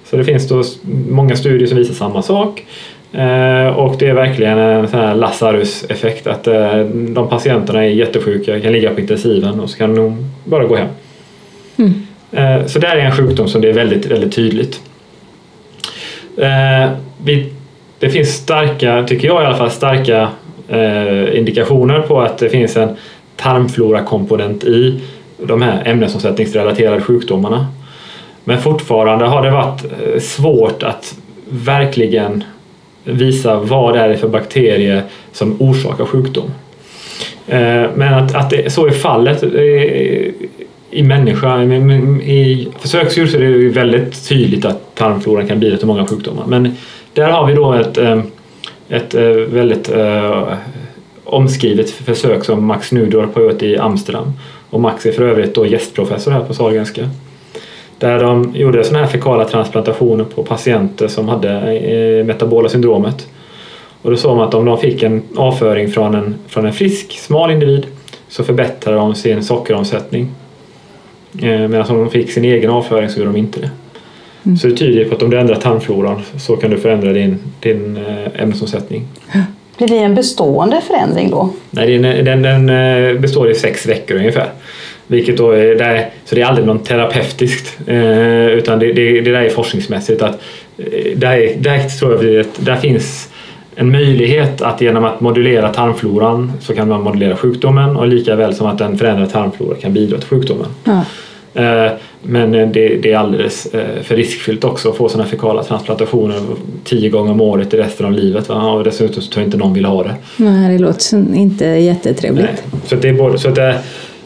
Så 0.06 0.18
det 0.18 0.24
finns 0.24 0.50
då 0.50 0.64
många 1.10 1.36
studier 1.36 1.68
som 1.68 1.78
visar 1.78 1.94
samma 1.94 2.22
sak. 2.22 2.66
Eh, 3.12 3.68
och 3.68 3.96
det 4.00 4.08
är 4.08 4.14
verkligen 4.14 4.58
en 4.58 4.88
sån 4.88 5.00
här 5.00 5.16
Lazarus-effekt 5.16 6.28
att 6.28 6.48
eh, 6.48 6.80
de 6.90 7.30
patienterna 7.30 7.86
är 7.86 7.90
jättesjuka, 7.90 8.60
kan 8.60 8.72
ligga 8.72 8.94
på 8.94 9.02
intensiven 9.02 9.60
och 9.60 9.70
så 9.70 9.78
kan 9.78 9.96
de 9.96 10.32
bara 10.44 10.66
gå 10.66 10.76
hem. 10.76 10.88
Mm. 11.78 12.08
Eh, 12.32 12.66
så 12.66 12.80
där 12.80 12.96
är 12.96 13.06
en 13.06 13.12
sjukdom 13.12 13.48
som 13.48 13.62
det 13.62 13.70
är 13.70 13.74
väldigt, 13.74 14.06
väldigt 14.06 14.36
tydligt. 14.36 14.82
Vi, 17.24 17.54
det 18.00 18.10
finns 18.10 18.30
starka, 18.30 19.04
tycker 19.08 19.28
jag 19.28 19.44
i 19.44 19.46
alla 19.46 19.58
fall, 19.58 19.72
starka 19.72 20.30
eh, 20.68 21.38
indikationer 21.38 22.00
på 22.00 22.22
att 22.22 22.38
det 22.38 22.50
finns 22.50 22.78
en 22.78 22.90
tarmflorakomponent 23.36 24.64
i 24.64 25.00
de 25.38 25.62
här 25.62 25.84
ämnesomsättningsrelaterade 25.86 27.02
sjukdomarna. 27.02 27.68
Men 28.44 28.62
fortfarande 28.62 29.26
har 29.26 29.42
det 29.42 29.52
varit 29.52 29.84
eh, 29.84 30.20
svårt 30.20 30.84
att 30.84 31.18
verkligen 31.50 32.44
visa 33.04 33.60
vad 33.60 33.94
det 33.94 34.00
är 34.00 34.16
för 34.16 34.28
bakterier 34.28 35.04
som 35.32 35.62
orsakar 35.62 36.06
sjukdom. 36.06 36.52
Eh, 37.48 37.86
men 37.96 38.14
att, 38.14 38.36
att 38.36 38.50
det, 38.50 38.74
så 38.74 38.88
är 38.88 38.92
fallet 38.92 39.44
eh, 39.44 39.50
i 40.92 41.04
människa, 41.04 41.64
i 41.64 42.68
försöksdjur 42.80 43.28
så 43.28 43.38
är 43.38 43.42
det 43.42 43.70
väldigt 43.70 44.30
tydligt 44.30 44.66
att 44.66 44.96
tarmfloran 44.96 45.48
kan 45.48 45.60
bidra 45.60 45.78
till 45.78 45.88
många 45.88 46.06
sjukdomar. 46.06 46.46
Men 46.48 46.76
där 47.18 47.32
har 47.32 47.46
vi 47.46 47.54
då 47.54 47.74
ett, 47.74 47.98
eh, 47.98 48.22
ett 48.90 49.16
eh, 49.16 49.30
väldigt 49.30 49.92
eh, 49.92 50.54
omskrivet 51.24 51.90
försök 51.90 52.46
som 52.46 52.66
Max 52.66 52.92
Nudorp 52.92 53.36
har 53.36 53.42
gjort 53.42 53.62
i 53.62 53.78
Amsterdam. 53.78 54.34
Och 54.70 54.82
Max 54.82 55.06
är 55.06 55.12
för 55.12 55.24
övrigt 55.24 55.56
då 55.56 55.66
gästprofessor 55.66 56.32
här 56.32 56.42
på 56.42 56.54
Sahlgrenska. 56.54 57.10
Där 57.98 58.20
de 58.20 58.52
gjorde 58.56 58.84
sådana 58.84 59.06
här 59.06 59.12
fekala 59.12 59.46
transplantationer 59.46 60.24
på 60.24 60.44
patienter 60.44 61.08
som 61.08 61.30
hade 61.30 62.24
metabola 62.26 62.70
syndromet. 62.70 63.28
Och 64.02 64.12
då 64.12 64.18
såg 64.18 64.38
man 64.38 64.48
att 64.48 64.54
om 64.54 64.66
de 64.66 64.78
fick 64.78 65.04
en 65.04 65.24
avföring 65.36 65.92
från 65.92 66.16
en, 66.16 66.36
från 66.48 66.66
en 66.66 66.74
frisk, 66.74 67.20
smal 67.20 67.52
individ 67.52 67.86
så 68.28 68.44
förbättrade 68.44 68.98
de 68.98 69.16
sin 69.16 69.44
sockeromsättning. 69.44 70.32
Medan 71.42 71.86
om 71.90 71.98
de 71.98 72.10
fick 72.10 72.32
sin 72.32 72.46
egen 72.46 72.70
avföring 72.70 73.10
så 73.10 73.20
gjorde 73.20 73.32
de 73.32 73.38
inte 73.38 73.60
det. 73.60 73.70
Mm. 74.48 74.58
Så 74.58 74.68
det 74.68 74.76
tyder 74.76 75.06
på 75.06 75.16
att 75.16 75.24
om 75.24 75.30
du 75.30 75.40
ändrar 75.40 75.56
tarmfloran 75.56 76.22
så 76.38 76.56
kan 76.56 76.72
du 76.72 76.78
förändra 76.78 77.14
din, 77.14 77.40
din 77.60 77.98
eh, 77.98 78.42
ämnesomsättning. 78.42 79.06
Blir 79.78 79.88
det 79.88 79.98
en 79.98 80.16
bestående 80.16 80.82
förändring 80.88 81.30
då? 81.30 81.50
Nej, 81.70 81.98
den, 81.98 82.26
den, 82.26 82.42
den 82.42 83.22
består 83.22 83.52
i 83.52 83.56
sex 83.56 83.86
veckor 83.86 84.18
ungefär. 84.18 84.50
Vilket 85.08 85.38
då 85.38 85.52
är, 85.52 85.76
där, 85.76 86.10
så 86.26 86.36
det 86.36 86.42
är 86.42 86.46
aldrig 86.46 86.68
något 86.68 86.86
terapeutiskt 86.86 87.80
eh, 87.88 88.48
utan 88.48 88.80
det, 88.80 88.94
det, 88.94 89.22
det 89.22 89.32
där 89.32 89.42
är 89.42 89.50
forskningsmässigt 89.50 90.22
att 90.22 90.42
eh, 90.78 91.18
där, 91.18 91.56
där 91.60 91.90
tror 91.90 92.26
jag 92.26 92.42
att 92.42 92.66
där 92.66 92.76
finns 92.76 93.30
en 93.76 93.92
möjlighet 93.92 94.62
att 94.62 94.82
genom 94.82 95.04
att 95.04 95.22
modulera 95.22 95.70
tarmfloran 95.70 96.54
så 96.60 96.76
kan 96.76 96.88
man 96.88 97.02
modulera 97.02 97.36
sjukdomen 97.36 97.98
och 97.98 98.08
lika 98.08 98.36
väl 98.36 98.56
som 98.56 98.68
att 98.68 98.82
en 98.82 98.98
förändrad 98.98 99.32
tarmflora 99.32 99.76
kan 99.76 99.94
bidra 99.94 100.18
till 100.18 100.28
sjukdomen. 100.28 100.68
Ja. 100.84 101.04
Eh, 101.58 101.92
men 102.22 102.52
det, 102.52 102.68
det, 102.72 103.12
är 103.12 103.18
alldeles 103.18 103.66
eh, 103.66 104.02
för 104.04 104.16
riskfyllt 104.16 104.64
också 104.64 104.90
att 104.90 104.98
få 104.98 105.10
sådana 105.10 105.30
fekala 105.30 105.64
transplantationer 105.64 106.42
tio 106.84 107.10
gånger 107.10 107.32
om 107.32 107.42
året 107.42 107.74
i 107.74 107.78
resten 107.78 108.06
av 108.06 108.12
livet. 108.12 108.50
Va? 108.50 108.72
Och 108.72 108.84
dessutom 108.84 109.22
så 109.22 109.32
tror 109.32 109.42
jag 109.42 109.48
inte 109.48 109.58
någon 109.58 109.74
vill 109.74 109.86
ha 109.86 110.04
det. 110.04 110.16
Nej, 110.38 110.74
det 110.74 110.84
låter 110.84 111.36
inte 111.36 111.66
jättetrevligt. 111.66 112.46
Nej. 112.46 112.82
Så 112.86 112.96
det 112.96 113.10
är 113.10 113.14
både, 113.14 113.38
så 113.38 113.50
att 113.50 113.56
det, 113.56 113.80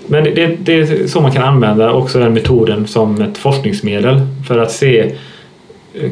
men 0.07 0.23
det, 0.23 0.55
det, 0.59 0.73
är 0.73 1.07
så 1.07 1.21
man 1.21 1.31
kan 1.31 1.43
använda 1.43 1.91
också 1.91 2.19
den 2.19 2.33
metoden 2.33 2.87
som 2.87 3.21
ett 3.21 3.37
forskningsmedel 3.37 4.21
för 4.47 4.57
att 4.57 4.71
se 4.71 5.11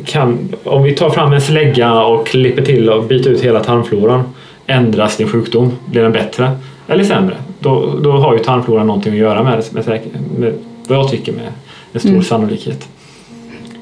kan, 0.06 0.50
om 0.64 0.84
vi 0.84 0.96
tar 0.96 1.10
fram 1.10 1.34
en 1.34 1.42
slägga 1.42 2.02
och 2.02 2.28
klipper 2.28 2.62
till 2.62 2.90
och 2.90 3.04
byter 3.04 3.28
ut 3.28 3.42
hela 3.42 3.60
tarmfloran 3.60 4.24
ändras 4.68 5.18
din 5.18 5.28
sjukdom? 5.28 5.72
Blir 5.86 6.02
den 6.02 6.12
bättre 6.12 6.52
eller 6.88 7.04
sämre? 7.04 7.36
Då, 7.60 8.00
då 8.04 8.12
har 8.12 8.34
ju 8.34 8.40
tarmfloran 8.40 8.88
någonting 8.88 9.14
att 9.14 9.20
göra 9.20 9.44
med, 9.44 9.64
med, 9.72 10.02
med 10.38 10.54
vad 10.90 10.98
jag 10.98 11.10
tycker 11.10 11.32
med 11.32 11.52
en 11.94 12.00
stor 12.00 12.22
sannolikhet. 12.22 12.88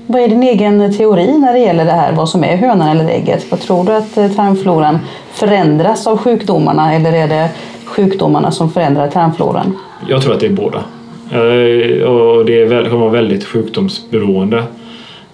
Vad 0.07 0.21
är 0.21 0.27
din 0.27 0.43
egen 0.43 0.93
teori 0.97 1.37
när 1.37 1.53
det 1.53 1.59
gäller 1.59 1.85
det 1.85 1.91
här, 1.91 2.13
vad 2.13 2.29
som 2.29 2.43
är 2.43 2.55
hönan 2.57 2.87
eller 2.87 3.09
ägget? 3.09 3.45
Vad 3.51 3.59
tror 3.59 3.83
du 3.85 3.91
att 3.91 4.17
eh, 4.17 4.31
tarmfloran 4.31 4.99
förändras 5.31 6.07
av 6.07 6.17
sjukdomarna 6.17 6.93
eller 6.93 7.13
är 7.13 7.27
det 7.27 7.49
sjukdomarna 7.85 8.51
som 8.51 8.71
förändrar 8.71 9.07
tarmfloran? 9.07 9.77
Jag 10.09 10.21
tror 10.21 10.33
att 10.33 10.39
det 10.39 10.45
är 10.45 10.49
båda. 10.53 10.83
Eh, 11.31 12.03
Och 12.07 12.45
det 12.45 12.67
kommer 12.89 12.97
vara 12.97 13.09
väldigt 13.11 13.45
sjukdomsberoende. 13.45 14.63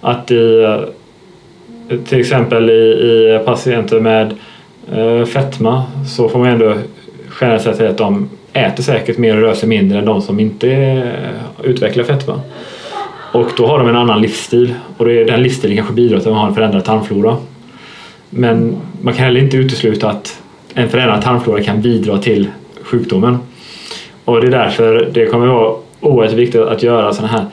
Att 0.00 0.30
i, 0.30 0.62
eh, 1.88 1.98
till 1.98 2.20
exempel 2.20 2.70
i, 2.70 2.72
i 2.72 3.40
patienter 3.44 4.00
med 4.00 4.34
fetma 5.28 5.82
så 6.16 6.28
får 6.28 6.38
man 6.38 6.48
ändå 6.48 6.74
generellt 7.40 7.62
sett 7.62 7.80
att 7.80 7.98
de 7.98 8.28
äter 8.54 8.82
säkert 8.82 9.18
mer 9.18 9.36
och 9.36 9.42
rör 9.42 9.54
sig 9.54 9.68
mindre 9.68 9.98
än 9.98 10.04
de 10.04 10.22
som 10.22 10.40
inte 10.40 10.70
eh, 10.72 11.70
utvecklar 11.70 12.04
fetma. 12.04 12.40
Och 13.32 13.50
då 13.56 13.66
har 13.66 13.78
de 13.78 13.88
en 13.88 13.96
annan 13.96 14.20
livsstil 14.20 14.74
och 14.96 15.04
det 15.04 15.20
är, 15.20 15.24
den 15.24 15.42
livsstilen 15.42 15.76
kanske 15.76 15.94
bidrar 15.94 16.18
till 16.18 16.28
att 16.28 16.34
man 16.34 16.40
har 16.40 16.48
en 16.48 16.54
förändrad 16.54 16.84
tarmflora. 16.84 17.36
Men 18.30 18.76
man 19.00 19.14
kan 19.14 19.24
heller 19.24 19.40
inte 19.40 19.56
utesluta 19.56 20.10
att 20.10 20.42
en 20.74 20.88
förändrad 20.88 21.22
tarmflora 21.22 21.62
kan 21.62 21.82
bidra 21.82 22.18
till 22.18 22.48
sjukdomen. 22.82 23.38
Och 24.24 24.40
det 24.40 24.46
är 24.46 24.50
därför 24.50 25.10
det 25.12 25.26
kommer 25.26 25.46
vara 25.46 25.74
oerhört 26.00 26.32
viktigt 26.32 26.60
att 26.60 26.82
göra 26.82 27.12
sådana 27.12 27.32
här 27.32 27.46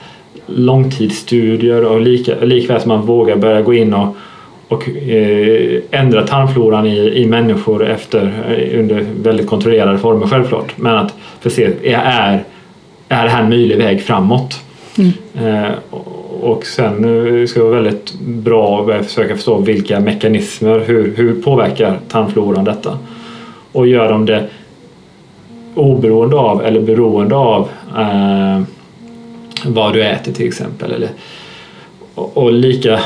långtidsstudier 0.46 1.84
och 1.84 2.00
lika, 2.00 2.34
likväl 2.40 2.80
som 2.80 2.88
man 2.88 3.06
vågar 3.06 3.36
börja 3.36 3.62
gå 3.62 3.74
in 3.74 3.94
och, 3.94 4.16
och 4.72 4.88
eh, 4.88 5.80
ändra 5.90 6.26
tarmfloran 6.26 6.86
i, 6.86 6.98
i 6.98 7.26
människor 7.26 7.86
efter, 7.86 8.32
eh, 8.48 8.78
under 8.80 9.06
väldigt 9.22 9.46
kontrollerade 9.46 9.98
former 9.98 10.26
självklart. 10.26 10.72
Men 10.76 10.96
att 10.96 11.14
för 11.40 11.48
att 11.48 11.54
se, 11.54 11.64
är, 11.64 12.44
är, 13.08 13.24
det 13.24 13.30
här 13.30 13.42
en 13.42 13.48
möjlig 13.48 13.78
väg 13.78 14.02
framåt? 14.02 14.60
Eh, 15.34 15.72
och- 16.40 16.66
sen 16.66 17.04
eh, 17.40 17.46
ska 17.46 17.60
det 17.60 17.66
vara 17.66 17.80
väldigt 17.82 18.14
bra 18.20 18.92
att 18.92 19.06
försöka 19.06 19.34
förstå 19.34 19.58
vilka 19.60 20.00
mekanismer, 20.00 20.78
hur, 20.86 21.16
hur 21.16 21.42
påverkar 21.42 21.98
tarmfloran 22.08 22.64
detta? 22.64 22.98
Och 23.72 23.86
gör 23.86 24.08
de 24.08 24.26
det 24.26 24.48
oberoende 25.74 26.36
av 26.36 26.64
eller 26.64 26.80
beroende 26.80 27.34
av 27.34 27.68
eh, 27.98 28.62
vad 29.66 29.92
du 29.92 30.02
äter 30.02 30.32
till 30.32 30.46
exempel. 30.46 30.92
Eller, 30.92 31.08
och, 32.14 32.36
och 32.36 32.52
lika, 32.52 33.00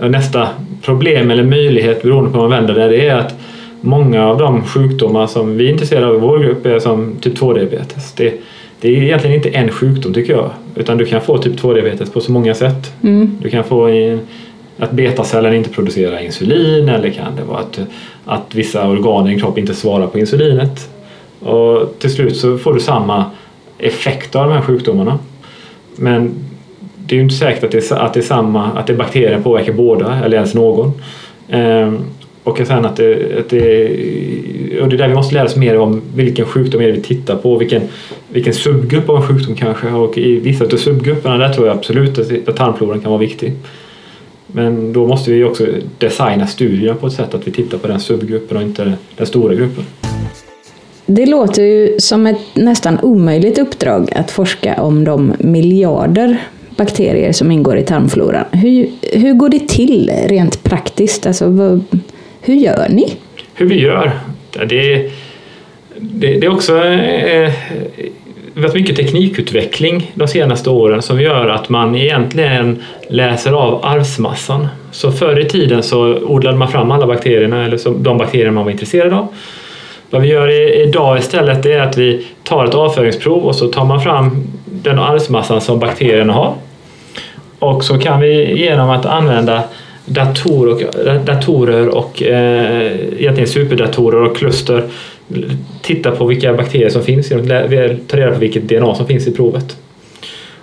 nästa 0.00 0.48
problem 0.82 1.30
eller 1.30 1.44
möjlighet 1.44 2.02
beroende 2.02 2.30
på 2.30 2.36
hur 2.38 2.48
man 2.48 2.58
vänder 2.58 2.74
det, 2.74 2.88
det 2.88 3.06
är 3.08 3.16
att 3.16 3.34
många 3.80 4.26
av 4.26 4.38
de 4.38 4.64
sjukdomar 4.64 5.26
som 5.26 5.56
vi 5.56 5.66
är 5.66 5.72
intresserade 5.72 6.06
av 6.06 6.14
i 6.14 6.18
vår 6.18 6.38
grupp 6.38 6.66
är 6.66 6.78
som 6.78 7.16
typ 7.20 7.38
2-diabetes. 7.38 8.12
Det, 8.16 8.34
det 8.80 8.88
är 8.88 9.02
egentligen 9.02 9.36
inte 9.36 9.48
en 9.48 9.70
sjukdom 9.70 10.14
tycker 10.14 10.32
jag, 10.32 10.50
utan 10.74 10.98
du 10.98 11.04
kan 11.04 11.20
få 11.20 11.38
typ 11.38 11.60
2-diabetes 11.60 12.12
på 12.12 12.20
så 12.20 12.32
många 12.32 12.54
sätt. 12.54 12.92
Du 13.42 13.50
kan 13.50 13.64
få 13.64 13.88
en, 13.88 14.20
att 14.78 14.92
betacellen 14.92 15.54
inte 15.54 15.70
producerar 15.70 16.18
insulin 16.24 16.88
eller 16.88 17.10
kan 17.10 17.36
det 17.36 17.42
vara 17.42 17.58
att, 17.58 17.78
att 18.24 18.54
vissa 18.54 18.88
organ 18.88 19.26
i 19.26 19.30
din 19.30 19.40
kropp 19.40 19.58
inte 19.58 19.74
svarar 19.74 20.06
på 20.06 20.18
insulinet. 20.18 20.88
Och 21.40 21.94
till 21.98 22.10
slut 22.10 22.36
så 22.36 22.58
får 22.58 22.74
du 22.74 22.80
samma 22.80 23.24
effekt 23.78 24.36
av 24.36 24.48
de 24.48 24.54
här 24.54 24.62
sjukdomarna. 24.62 25.18
Men 25.96 26.34
det 27.06 27.14
är 27.14 27.16
ju 27.16 27.22
inte 27.22 27.34
säkert 27.34 27.64
att 27.64 27.70
det 27.70 27.90
är, 27.90 27.96
att 27.96 28.14
det 28.14 28.20
är 28.20 28.22
samma, 28.22 28.64
att 28.64 28.86
det 28.86 28.92
är 28.92 28.96
bakterien 28.96 29.42
påverkar 29.42 29.72
båda 29.72 30.20
eller 30.24 30.36
ens 30.36 30.54
någon. 30.54 30.92
Ehm, 31.48 31.98
och 32.42 32.60
sen 32.66 32.84
att 32.84 32.96
det, 32.96 33.38
att 33.38 33.48
det, 33.50 33.84
och 34.80 34.88
det 34.88 34.96
är 34.96 34.98
där 34.98 35.08
vi 35.08 35.14
måste 35.14 35.34
lära 35.34 35.44
oss 35.44 35.56
mer 35.56 35.78
om 35.78 36.02
vilken 36.14 36.46
sjukdom 36.46 36.80
är 36.80 36.86
det 36.86 36.92
vi 36.92 37.00
tittar 37.00 37.36
på, 37.36 37.56
vilken, 37.56 37.82
vilken 38.28 38.52
subgrupp 38.52 39.08
av 39.08 39.16
en 39.16 39.22
sjukdom 39.22 39.54
kanske. 39.54 39.88
Och 39.88 40.18
i 40.18 40.40
vissa 40.40 40.64
av 40.64 40.68
subgrupperna 40.68 41.38
där 41.38 41.52
tror 41.52 41.66
jag 41.66 41.76
absolut 41.76 42.18
att, 42.18 42.48
att 42.48 42.56
tarmfloran 42.56 43.00
kan 43.00 43.10
vara 43.10 43.20
viktig. 43.20 43.52
Men 44.46 44.92
då 44.92 45.06
måste 45.06 45.30
vi 45.30 45.44
också 45.44 45.66
designa 45.98 46.46
studierna 46.46 46.94
på 46.94 47.06
ett 47.06 47.12
sätt 47.12 47.34
att 47.34 47.46
vi 47.46 47.50
tittar 47.50 47.78
på 47.78 47.88
den 47.88 48.00
subgruppen 48.00 48.56
och 48.56 48.62
inte 48.62 48.92
den 49.16 49.26
stora 49.26 49.54
gruppen. 49.54 49.84
Det 51.06 51.26
låter 51.26 51.62
ju 51.62 52.00
som 52.00 52.26
ett 52.26 52.40
nästan 52.54 52.98
omöjligt 53.02 53.58
uppdrag 53.58 54.12
att 54.12 54.30
forska 54.30 54.82
om 54.82 55.04
de 55.04 55.32
miljarder 55.38 56.38
bakterier 56.76 57.32
som 57.32 57.50
ingår 57.50 57.78
i 57.78 57.82
tarmfloran. 57.82 58.44
Hur, 58.52 58.88
hur 59.12 59.34
går 59.34 59.48
det 59.48 59.68
till 59.68 60.10
rent 60.26 60.62
praktiskt? 60.62 61.26
Alltså, 61.26 61.48
vad, 61.48 61.84
hur 62.40 62.54
gör 62.54 62.86
ni? 62.88 63.16
hur 63.56 63.66
vi 63.66 63.80
gör. 63.80 64.12
Det, 64.52 64.66
det, 65.96 66.38
det 66.38 66.46
är 66.46 66.52
också 66.52 66.84
eh, 66.84 67.52
varit 68.54 68.74
mycket 68.74 68.96
teknikutveckling 68.96 70.10
de 70.14 70.28
senaste 70.28 70.70
åren 70.70 71.02
som 71.02 71.20
gör 71.20 71.48
att 71.48 71.68
man 71.68 71.96
egentligen 71.96 72.82
läser 73.08 73.52
av 73.52 73.84
arvsmassan. 73.84 74.68
Så 74.90 75.12
förr 75.12 75.40
i 75.40 75.48
tiden 75.48 75.82
så 75.82 76.18
odlade 76.18 76.56
man 76.56 76.68
fram 76.68 76.90
alla 76.90 77.06
bakterierna, 77.06 77.64
eller 77.64 77.76
så, 77.76 77.90
de 77.90 78.18
bakterier 78.18 78.50
man 78.50 78.64
var 78.64 78.70
intresserad 78.70 79.12
av. 79.12 79.28
Vad 80.10 80.22
vi 80.22 80.28
gör 80.28 80.50
idag 80.82 81.18
istället 81.18 81.66
är 81.66 81.80
att 81.80 81.98
vi 81.98 82.26
tar 82.44 82.64
ett 82.64 82.74
avföringsprov 82.74 83.44
och 83.44 83.54
så 83.54 83.68
tar 83.68 83.84
man 83.84 84.00
fram 84.00 84.46
den 84.64 84.98
arvsmassan 84.98 85.60
som 85.60 85.78
bakterierna 85.78 86.32
har. 86.32 86.54
Och 87.58 87.84
så 87.84 87.98
kan 87.98 88.20
vi 88.20 88.58
genom 88.58 88.90
att 88.90 89.06
använda 89.06 89.62
dator 90.06 90.68
och, 90.68 90.82
datorer 91.24 91.88
och 91.88 92.22
eh, 92.22 92.92
egentligen 93.18 93.48
superdatorer 93.48 94.22
och 94.22 94.36
kluster 94.36 94.82
titta 95.82 96.10
på 96.10 96.26
vilka 96.26 96.54
bakterier 96.54 96.88
som 96.88 97.02
finns, 97.02 97.32
vi 97.32 97.98
tar 98.06 98.16
reda 98.16 98.32
på 98.32 98.38
vilket 98.38 98.68
DNA 98.68 98.94
som 98.94 99.06
finns 99.06 99.26
i 99.26 99.32
provet. 99.32 99.76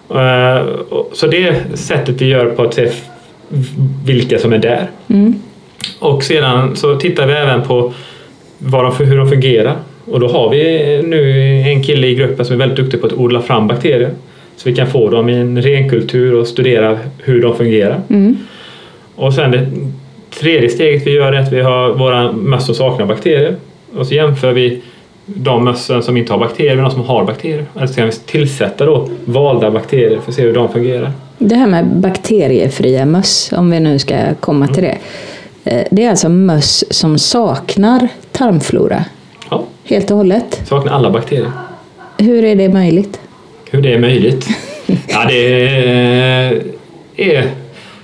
Eh, 0.09 0.67
så 1.13 1.27
det 1.27 1.47
är 1.47 1.55
sättet 1.73 2.21
vi 2.21 2.25
gör 2.25 2.45
på 2.45 2.63
att 2.63 2.73
se 2.73 2.91
vilka 4.05 4.39
som 4.39 4.53
är 4.53 4.57
där. 4.57 4.87
Och 5.99 6.23
sedan 6.23 6.75
så 6.75 6.95
tittar 6.95 7.27
vi 7.27 7.33
även 7.33 7.61
på 7.61 7.93
de, 8.57 9.05
hur 9.05 9.17
de 9.17 9.29
fungerar. 9.29 9.75
Och 10.05 10.19
då 10.19 10.27
har 10.27 10.49
vi 10.49 11.01
nu 11.03 11.31
en 11.61 11.83
kille 11.83 12.07
i 12.07 12.15
gruppen 12.15 12.45
som 12.45 12.53
är 12.53 12.59
väldigt 12.59 12.77
duktig 12.77 13.01
på 13.01 13.07
att 13.07 13.13
odla 13.13 13.41
fram 13.41 13.67
bakterier. 13.67 14.11
Så 14.55 14.69
vi 14.69 14.75
kan 14.75 14.87
få 14.87 15.09
dem 15.09 15.29
i 15.29 15.33
en 15.35 15.61
renkultur 15.61 16.33
och 16.35 16.47
studera 16.47 16.99
hur 17.17 17.41
de 17.41 17.55
fungerar. 17.55 18.01
Och 19.15 19.33
sen 19.33 19.51
det 19.51 19.67
tredje 20.39 20.69
steget 20.69 21.07
vi 21.07 21.11
gör 21.11 21.33
är 21.33 21.39
att 21.39 21.53
vi 21.53 21.61
har 21.61 21.89
våra 21.93 22.31
möss 22.31 22.65
som 22.65 22.75
saknar 22.75 23.05
bakterier. 23.05 23.55
Och 23.97 24.07
så 24.07 24.13
jämför 24.13 24.51
vi 24.53 24.81
de 25.25 25.63
mössen 25.65 26.03
som 26.03 26.17
inte 26.17 26.33
har 26.33 26.39
bakterier 26.39 26.75
med 26.75 26.83
de 26.85 26.91
som 26.91 27.01
har 27.01 27.23
bakterier. 27.25 27.65
Eller 27.75 27.87
så 27.87 27.93
kan 27.95 28.05
vi 28.05 28.11
tillsätta 28.11 28.85
då 28.85 29.09
valda 29.25 29.71
bakterier 29.71 30.19
för 30.19 30.29
att 30.31 30.35
se 30.35 30.41
hur 30.41 30.53
de 30.53 30.69
fungerar. 30.69 31.11
Det 31.37 31.55
här 31.55 31.67
med 31.67 31.85
bakteriefria 31.87 33.05
möss, 33.05 33.51
om 33.57 33.71
vi 33.71 33.79
nu 33.79 33.99
ska 33.99 34.15
komma 34.39 34.67
till 34.67 34.83
det. 34.83 34.97
Eh, 35.63 35.87
Det 35.91 36.05
är 36.05 36.09
alltså 36.09 36.29
möss 36.29 36.83
som 36.89 37.17
saknar 37.17 38.07
tarmflora 38.31 39.05
Ja, 39.49 39.63
helt 39.83 40.11
och 40.11 40.17
hållet. 40.17 40.61
saknar 40.65 40.93
alla 40.93 41.09
bakterier. 41.09 41.51
Hur 42.17 42.43
är 42.43 42.55
det 42.55 42.69
möjligt? 42.69 43.19
Hur 43.73 43.81
det 43.81 43.93
är 43.93 43.99
möjligt? 43.99 44.47
Ja, 45.07 45.25
det 45.27 45.67
är 47.17 47.45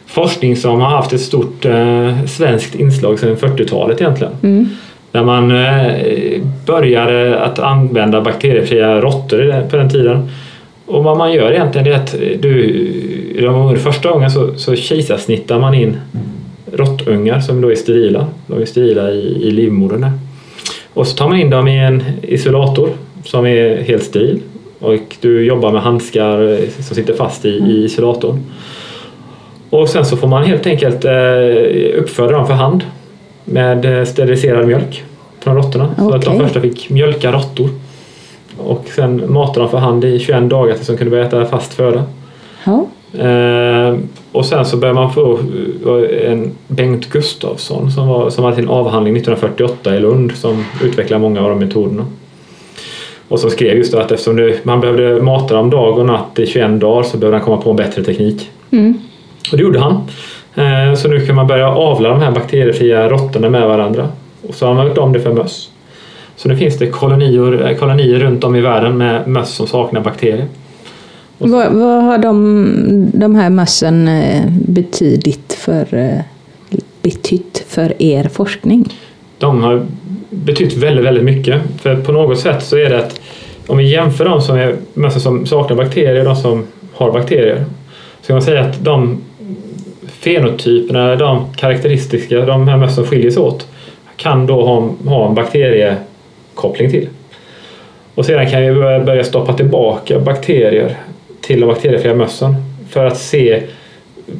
forskning 0.05 0.55
som 0.55 0.81
har 0.81 0.89
haft 0.89 1.13
ett 1.13 1.21
stort 1.21 1.65
eh, 1.65 2.25
svenskt 2.25 2.75
inslag 2.75 3.19
sedan 3.19 3.35
40-talet 3.35 4.01
egentligen. 4.01 4.33
Där 5.11 5.23
man 5.23 5.51
eh, 5.51 6.41
började 6.65 7.39
att 7.39 7.59
använda 7.59 8.21
bakteriefria 8.21 9.01
råttor 9.01 9.69
på 9.69 9.75
den 9.75 9.89
tiden. 9.89 10.29
Och 10.85 11.03
vad 11.03 11.17
man 11.17 11.33
gör 11.33 11.51
egentligen 11.51 11.87
är 11.87 11.93
att 11.93 12.15
du, 12.39 13.77
första 13.83 14.11
gången 14.11 14.31
så, 14.31 14.53
så 14.55 14.75
kejsarsnittar 14.75 15.59
man 15.59 15.73
in 15.73 15.97
råttungar 16.73 17.39
som 17.39 17.61
då 17.61 17.71
är 17.71 17.75
sterila. 17.75 18.27
De 18.47 18.61
är 18.61 18.65
sterila 18.65 19.11
i, 19.11 19.47
i 19.47 19.51
livmodern. 19.51 20.05
Och 20.93 21.07
så 21.07 21.17
tar 21.17 21.27
man 21.27 21.39
in 21.39 21.49
dem 21.49 21.67
i 21.67 21.79
en 21.79 22.03
isolator 22.21 22.89
som 23.23 23.45
är 23.45 23.81
helt 23.81 24.03
steril. 24.03 24.39
Och 24.79 25.17
du 25.21 25.45
jobbar 25.45 25.71
med 25.71 25.81
handskar 25.81 26.59
som 26.81 26.95
sitter 26.95 27.13
fast 27.13 27.45
i, 27.45 27.49
i 27.49 27.85
isolatorn. 27.85 28.39
Och 29.69 29.89
sen 29.89 30.05
så 30.05 30.17
får 30.17 30.27
man 30.27 30.43
helt 30.43 30.67
enkelt 30.67 31.05
eh, 31.05 32.01
uppföda 32.01 32.31
dem 32.31 32.47
för 32.47 32.53
hand 32.53 32.83
med 33.45 34.07
steriliserad 34.07 34.67
mjölk 34.67 35.03
från 35.39 35.55
råttorna. 35.55 35.89
Så 35.97 36.13
att 36.13 36.25
de 36.25 36.39
första 36.39 36.61
fick 36.61 36.89
mjölka 36.89 37.31
råttor. 37.31 37.69
Och 38.57 38.85
sen 38.95 39.33
mata 39.33 39.59
dem 39.59 39.69
för 39.69 39.77
hand 39.77 40.05
i 40.05 40.19
21 40.19 40.49
dagar 40.49 40.75
tills 40.75 40.87
de 40.87 40.97
kunde 40.97 41.11
börja 41.11 41.25
äta 41.25 41.45
fast 41.45 41.73
föda. 41.73 42.03
Ja. 42.65 42.87
Eh, 43.19 43.97
och 44.31 44.45
sen 44.45 44.65
så 44.65 44.77
började 44.77 44.99
man 44.99 45.13
få 45.13 45.39
eh, 45.85 46.31
en 46.31 46.51
Bengt 46.67 47.09
Gustafsson 47.09 47.91
som, 47.91 48.07
var, 48.07 48.29
som 48.29 48.43
hade 48.43 48.55
sin 48.55 48.69
avhandling 48.69 49.17
1948 49.17 49.95
i 49.95 49.99
Lund 49.99 50.31
som 50.31 50.65
utvecklade 50.83 51.21
många 51.21 51.41
av 51.41 51.49
de 51.49 51.59
metoderna. 51.59 52.05
Och 53.29 53.39
som 53.39 53.49
skrev 53.49 53.77
just 53.77 53.93
att 53.93 54.11
eftersom 54.11 54.35
det, 54.35 54.65
man 54.65 54.81
behövde 54.81 55.21
mata 55.21 55.53
dem 55.55 55.69
dag 55.69 55.97
och 55.99 56.05
natt 56.05 56.39
i 56.39 56.45
21 56.47 56.79
dagar 56.81 57.03
så 57.03 57.17
behövde 57.17 57.37
han 57.37 57.45
komma 57.45 57.57
på 57.61 57.69
en 57.69 57.75
bättre 57.75 58.03
teknik. 58.03 58.49
Och 59.51 59.57
det 59.57 59.63
gjorde 59.63 59.79
han. 59.79 59.93
Eh, 60.55 60.95
Så 60.95 61.07
nu 61.07 61.25
kan 61.25 61.35
man 61.35 61.47
börja 61.47 61.69
avla 61.69 62.09
de 62.09 62.21
här 62.21 62.31
bakteriefria 62.31 63.09
råttorna 63.09 63.49
med 63.49 63.67
varandra. 63.67 64.07
Och 64.47 64.53
så 64.55 64.65
har 64.65 64.73
man 64.73 64.87
gjort 64.87 64.97
om 64.97 65.13
det 65.13 65.19
för 65.19 65.33
möss. 65.33 65.69
Så 66.35 66.49
nu 66.49 66.55
finns 66.57 66.77
det 66.77 66.87
kolonier, 66.87 67.67
eh, 67.69 67.77
kolonier 67.77 68.19
runt 68.19 68.43
om 68.43 68.55
i 68.55 68.61
världen 68.61 68.97
med 68.97 69.27
möss 69.27 69.49
som 69.53 69.67
saknar 69.67 70.01
bakterier. 70.01 70.45
Vad, 71.37 71.73
vad 71.73 72.03
har 72.03 72.17
de, 72.17 73.11
de 73.13 73.35
här 73.35 73.49
mössen 73.49 74.07
eh, 74.07 74.43
betydit 74.67 75.53
för, 75.53 75.87
betytt 77.01 77.63
för 77.67 78.01
er 78.01 78.23
forskning? 78.23 78.93
De 79.37 79.63
har 79.63 79.85
betytt 80.29 80.73
väldigt, 80.73 81.05
väldigt 81.05 81.23
mycket. 81.23 81.61
För 81.81 81.95
på 81.95 82.11
något 82.11 82.39
sätt 82.39 82.63
så 82.63 82.77
är 82.77 82.89
det 82.89 82.97
att 82.99 83.21
om 83.67 83.77
vi 83.77 83.91
jämför 83.91 84.25
de 84.25 84.41
som 84.41 84.57
är 84.57 85.19
som 85.19 85.45
saknar 85.45 85.77
bakterier 85.77 86.19
och 86.19 86.25
de 86.25 86.35
som 86.35 86.67
har 86.93 87.11
bakterier 87.11 87.65
så 88.21 88.27
kan 88.27 88.35
man 88.35 88.43
säga 88.43 88.61
att 88.61 88.83
de 88.83 89.21
fenotyperna, 90.07 91.15
de 91.15 91.53
karaktäristiska, 91.55 92.45
de 92.45 92.67
här 92.67 92.77
mössen 92.77 92.95
som 92.95 93.05
skiljer 93.05 93.31
sig 93.31 93.43
åt 93.43 93.67
kan 94.17 94.47
då 94.47 94.65
ha, 94.65 94.93
ha 95.05 95.29
en 95.29 95.35
bakteriekoppling 95.35 96.91
till. 96.91 97.09
Och 98.15 98.25
sedan 98.25 98.49
kan 98.49 98.61
vi 98.61 98.73
börja 99.05 99.23
stoppa 99.23 99.53
tillbaka 99.53 100.19
bakterier 100.19 100.95
till 101.41 101.59
de 101.59 101.65
bakteriefria 101.65 102.13
mössen 102.13 102.55
för 102.89 103.05
att 103.05 103.17
se 103.17 103.63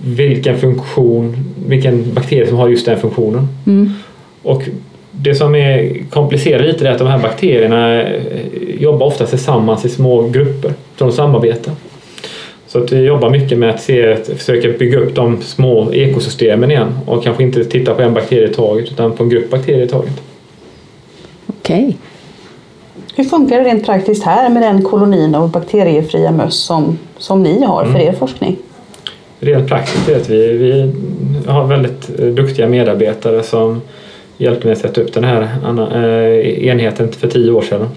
vilken 0.04 0.58
funktion, 0.58 1.54
vilken 1.68 2.14
bakterie 2.14 2.48
som 2.48 2.58
har 2.58 2.70
just 2.70 2.86
den 2.86 3.00
funktionen. 3.00 3.48
Mm. 3.68 3.94
Och 4.44 4.64
det 5.22 5.36
som 5.36 5.56
är 5.56 6.04
komplicerat 6.10 6.66
lite 6.66 6.88
är 6.88 6.92
att 6.92 6.98
de 6.98 7.08
här 7.08 7.20
bakterierna 7.20 8.06
jobbar 8.80 9.08
ofta 9.08 9.26
tillsammans 9.26 9.86
i 9.86 9.90
små 9.90 10.30
grupper, 10.30 10.74
så 10.98 11.06
de 11.06 11.12
samarbetar. 11.12 11.74
Så 12.68 12.84
att 12.84 12.92
vi 12.92 13.06
jobbar 13.06 13.30
mycket 13.30 13.58
med 13.58 13.70
att 13.70 13.82
se, 13.82 14.16
försöka 14.16 14.68
bygga 14.68 15.00
upp 15.00 15.16
de 15.16 15.42
små 15.42 15.94
ekosystemen 15.94 16.72
igen 16.72 17.00
och 17.06 17.24
kanske 17.24 17.44
inte 17.44 17.66
titta 17.66 17.94
på 17.94 18.02
en 18.02 18.14
bakterie 18.14 18.50
i 18.50 18.54
taget 18.54 18.92
utan 18.92 19.12
på 19.12 19.24
en 19.24 19.30
grupp 19.30 19.50
bakterier 19.50 19.86
i 19.86 19.88
taget. 19.88 20.22
Okej. 21.48 21.98
Hur 23.16 23.24
funkar 23.24 23.58
det 23.58 23.64
rent 23.64 23.86
praktiskt 23.86 24.24
här 24.24 24.50
med 24.50 24.62
den 24.62 24.84
kolonin 24.84 25.36
av 25.36 25.52
bakteriefria 25.52 26.32
möss 26.32 26.56
som, 26.56 26.98
som 27.18 27.44
ni 27.44 27.64
har 27.64 27.86
för 27.86 28.00
er 28.00 28.14
forskning? 28.14 28.58
Rent 29.40 29.68
praktiskt 29.68 30.10
är 30.10 30.16
att 30.16 30.30
vi, 30.30 30.48
vi 30.48 30.92
har 31.48 31.68
väldigt 31.68 32.20
eh, 32.20 32.26
duktiga 32.26 32.68
medarbetare 32.68 33.44
som 33.44 33.82
hjälpte 34.40 34.68
mig 34.68 34.74
att 34.74 34.80
sätta 34.80 35.02
upp 35.02 35.14
den 35.14 35.24
här 35.24 35.42
eh, 35.94 36.68
enheten 36.68 37.12
för 37.12 37.28
tio 37.28 37.52
år 37.52 37.62
sedan. 37.62 37.90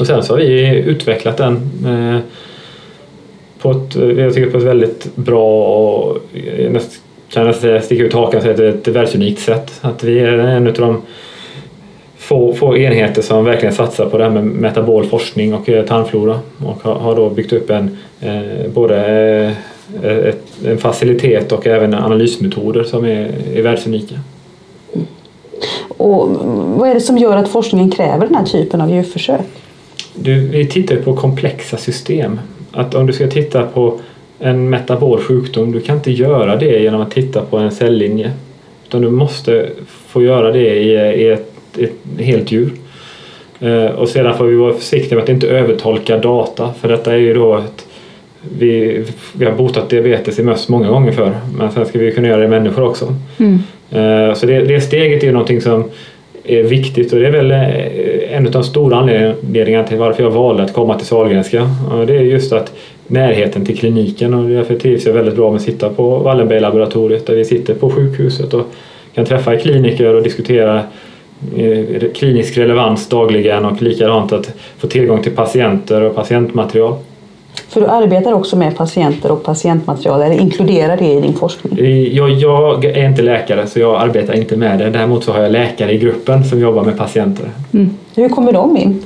Och 0.00 0.06
sen 0.06 0.22
så 0.22 0.32
har 0.32 0.38
vi 0.38 0.76
utvecklat 0.76 1.36
den 1.36 1.54
eh, 1.86 2.20
på 3.58 3.70
ett, 3.70 3.94
jag 4.18 4.34
tycker 4.34 4.50
på 4.50 4.58
ett 4.58 4.64
väldigt 4.64 5.16
bra 5.16 5.64
och 5.64 6.18
eh, 6.36 6.80
kan 7.32 7.46
jag 7.46 7.54
säga, 7.54 7.80
sticka 7.80 8.04
ut 8.04 8.12
hakan 8.12 8.36
och 8.36 8.42
säga 8.42 8.50
att 8.50 8.56
det 8.56 8.66
är 8.66 8.74
ett 8.74 8.88
världsunikt 8.88 9.40
sätt. 9.40 9.72
Att 9.80 10.04
vi 10.04 10.18
är 10.18 10.38
en 10.38 10.66
av 10.66 10.72
de 10.72 11.02
få, 12.16 12.52
få 12.52 12.76
enheter 12.76 13.22
som 13.22 13.44
verkligen 13.44 13.74
satsar 13.74 14.06
på 14.06 14.18
det 14.18 14.24
här 14.24 14.30
med 14.30 14.44
metabol 14.44 15.04
forskning 15.04 15.54
och 15.54 15.66
tarmflora 15.66 16.40
och 16.64 16.82
har, 16.82 16.94
har 16.94 17.16
då 17.16 17.30
byggt 17.30 17.52
upp 17.52 17.70
en 17.70 17.98
eh, 18.20 18.70
både 18.74 19.06
eh, 20.02 20.16
ett, 20.16 20.42
en 20.66 20.78
facilitet 20.78 21.52
och 21.52 21.66
även 21.66 21.94
analysmetoder 21.94 22.84
som 22.84 23.04
är, 23.04 23.30
är 23.54 23.62
världsunika. 23.62 24.14
Och 26.02 26.28
vad 26.78 26.90
är 26.90 26.94
det 26.94 27.00
som 27.00 27.18
gör 27.18 27.36
att 27.36 27.48
forskningen 27.48 27.90
kräver 27.90 28.26
den 28.26 28.34
här 28.34 28.44
typen 28.44 28.80
av 28.80 28.90
djurförsök? 28.90 29.40
Du, 30.14 30.48
vi 30.48 30.66
tittar 30.66 30.96
på 30.96 31.16
komplexa 31.16 31.76
system. 31.76 32.40
Att 32.72 32.94
om 32.94 33.06
du 33.06 33.12
ska 33.12 33.26
titta 33.26 33.62
på 33.62 34.00
en 34.38 34.70
metabol 34.70 35.20
sjukdom, 35.20 35.72
du 35.72 35.80
kan 35.80 35.96
inte 35.96 36.10
göra 36.10 36.56
det 36.56 36.82
genom 36.82 37.00
att 37.00 37.10
titta 37.10 37.42
på 37.42 37.56
en 37.56 37.70
cellinje. 37.70 38.32
Utan 38.88 39.00
du 39.00 39.10
måste 39.10 39.70
få 39.86 40.22
göra 40.22 40.52
det 40.52 40.74
i, 40.74 41.28
ett, 41.28 41.78
ett 41.78 42.20
helt 42.20 42.52
djur. 42.52 42.72
Eh, 43.60 43.86
och 43.86 44.08
sedan 44.08 44.38
får 44.38 44.44
vi 44.44 44.56
vara 44.56 44.74
försiktiga 44.74 45.14
med 45.14 45.22
att 45.22 45.28
inte 45.28 45.48
övertolka 45.48 46.18
data. 46.18 46.72
För 46.80 46.88
detta 46.88 47.12
är 47.12 47.18
ju 47.18 47.34
då 47.34 47.56
ett, 47.56 47.86
vi, 48.58 49.04
vi 49.32 49.44
har 49.44 49.52
botat 49.52 49.90
diabetes 49.90 50.38
i 50.38 50.42
möss 50.42 50.68
många 50.68 50.88
gånger 50.90 51.12
för 51.12 51.32
men 51.58 51.72
sen 51.72 51.86
ska 51.86 51.98
vi 51.98 52.12
kunna 52.12 52.28
göra 52.28 52.40
det 52.40 52.46
i 52.46 52.48
människor 52.48 52.82
också. 52.82 53.14
Mm. 53.38 53.58
Eh, 53.92 54.34
så 54.34 54.46
det, 54.46 54.60
det 54.60 54.80
steget 54.80 55.22
är 55.22 55.26
ju 55.26 55.32
någonting 55.32 55.60
som 55.60 55.84
är 56.44 56.62
viktigt 56.62 57.12
och 57.12 57.18
det 57.18 57.26
är 57.26 57.32
väl 57.32 57.50
eh, 57.50 58.36
en 58.36 58.46
av 58.46 58.52
de 58.52 58.64
stora 58.64 58.96
anledningarna 58.96 59.86
till 59.86 59.98
varför 59.98 60.22
jag 60.22 60.30
valde 60.30 60.62
att 60.62 60.72
komma 60.72 60.98
till 60.98 61.06
Sahlgrenska. 61.06 61.68
Det 62.06 62.16
är 62.16 62.20
just 62.20 62.52
att 62.52 62.72
närheten 63.06 63.66
till 63.66 63.78
kliniken 63.78 64.34
och 64.34 64.48
därför 64.48 64.76
trivs 64.76 65.06
jag 65.06 65.12
väldigt 65.12 65.36
bra 65.36 65.50
med 65.50 65.56
att 65.56 65.62
sitta 65.62 65.88
på 65.88 66.16
Wallenberglaboratoriet 66.18 67.26
där 67.26 67.34
vi 67.34 67.44
sitter 67.44 67.74
på 67.74 67.90
sjukhuset 67.90 68.54
och 68.54 68.66
kan 69.14 69.24
träffa 69.24 69.56
kliniker 69.56 70.14
och 70.14 70.22
diskutera 70.22 70.82
eh, 71.56 72.10
klinisk 72.14 72.58
relevans 72.58 73.08
dagligen 73.08 73.64
och 73.64 73.82
likadant 73.82 74.32
att 74.32 74.54
få 74.78 74.86
tillgång 74.86 75.22
till 75.22 75.32
patienter 75.32 76.02
och 76.02 76.14
patientmaterial. 76.14 76.94
För 77.72 77.80
du 77.80 77.86
arbetar 77.86 78.32
också 78.32 78.56
med 78.56 78.76
patienter 78.76 79.32
och 79.32 79.42
patientmaterial, 79.42 80.22
eller 80.22 80.40
inkluderar 80.40 80.96
det 80.96 81.12
i 81.12 81.20
din 81.20 81.34
forskning? 81.34 81.78
Jag, 82.14 82.30
jag 82.30 82.84
är 82.84 83.08
inte 83.08 83.22
läkare 83.22 83.66
så 83.66 83.80
jag 83.80 84.02
arbetar 84.02 84.34
inte 84.34 84.56
med 84.56 84.78
det. 84.78 84.90
Däremot 84.90 85.24
så 85.24 85.32
har 85.32 85.42
jag 85.42 85.52
läkare 85.52 85.92
i 85.92 85.98
gruppen 85.98 86.44
som 86.44 86.60
jobbar 86.60 86.82
med 86.84 86.98
patienter. 86.98 87.46
Hur 88.14 88.28
kommer 88.28 88.52
de 88.52 88.76
in? 88.76 89.02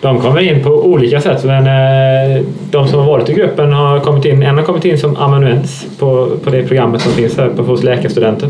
De 0.00 0.20
kommer 0.20 0.40
in 0.40 0.64
på 0.64 0.70
olika 0.70 1.20
sätt 1.20 1.44
men 1.44 1.66
eh, 1.66 2.42
de 2.70 2.88
som 2.88 2.98
har 2.98 3.06
varit 3.06 3.28
i 3.28 3.32
gruppen 3.32 3.72
har 3.72 4.00
kommit 4.00 4.24
in, 4.24 4.42
en 4.42 4.56
har 4.56 4.64
kommit 4.64 4.84
in 4.84 4.98
som 4.98 5.16
amanuens 5.16 5.86
på, 5.98 6.28
på 6.44 6.50
det 6.50 6.62
programmet 6.62 7.00
som 7.00 7.12
finns 7.12 7.36
här 7.36 7.48
på, 7.48 7.62
hos 7.62 7.82
läkarstudenter 7.82 8.48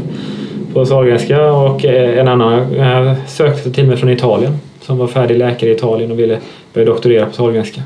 på 0.75 0.87
Sahlgrenska 0.87 1.53
och 1.53 1.85
eh, 1.85 2.19
en 2.19 2.29
annan 2.29 2.75
eh, 2.77 3.13
sökte 3.27 3.71
till 3.71 3.87
mig 3.87 3.97
från 3.97 4.11
Italien 4.11 4.53
som 4.81 4.99
var 4.99 5.07
färdig 5.07 5.39
läkare 5.39 5.71
i 5.71 5.73
Italien 5.73 6.11
och 6.11 6.19
ville 6.19 6.39
börja 6.75 6.87
doktorera 6.87 7.27
på 7.27 7.33
Sahlgrenska. 7.33 7.83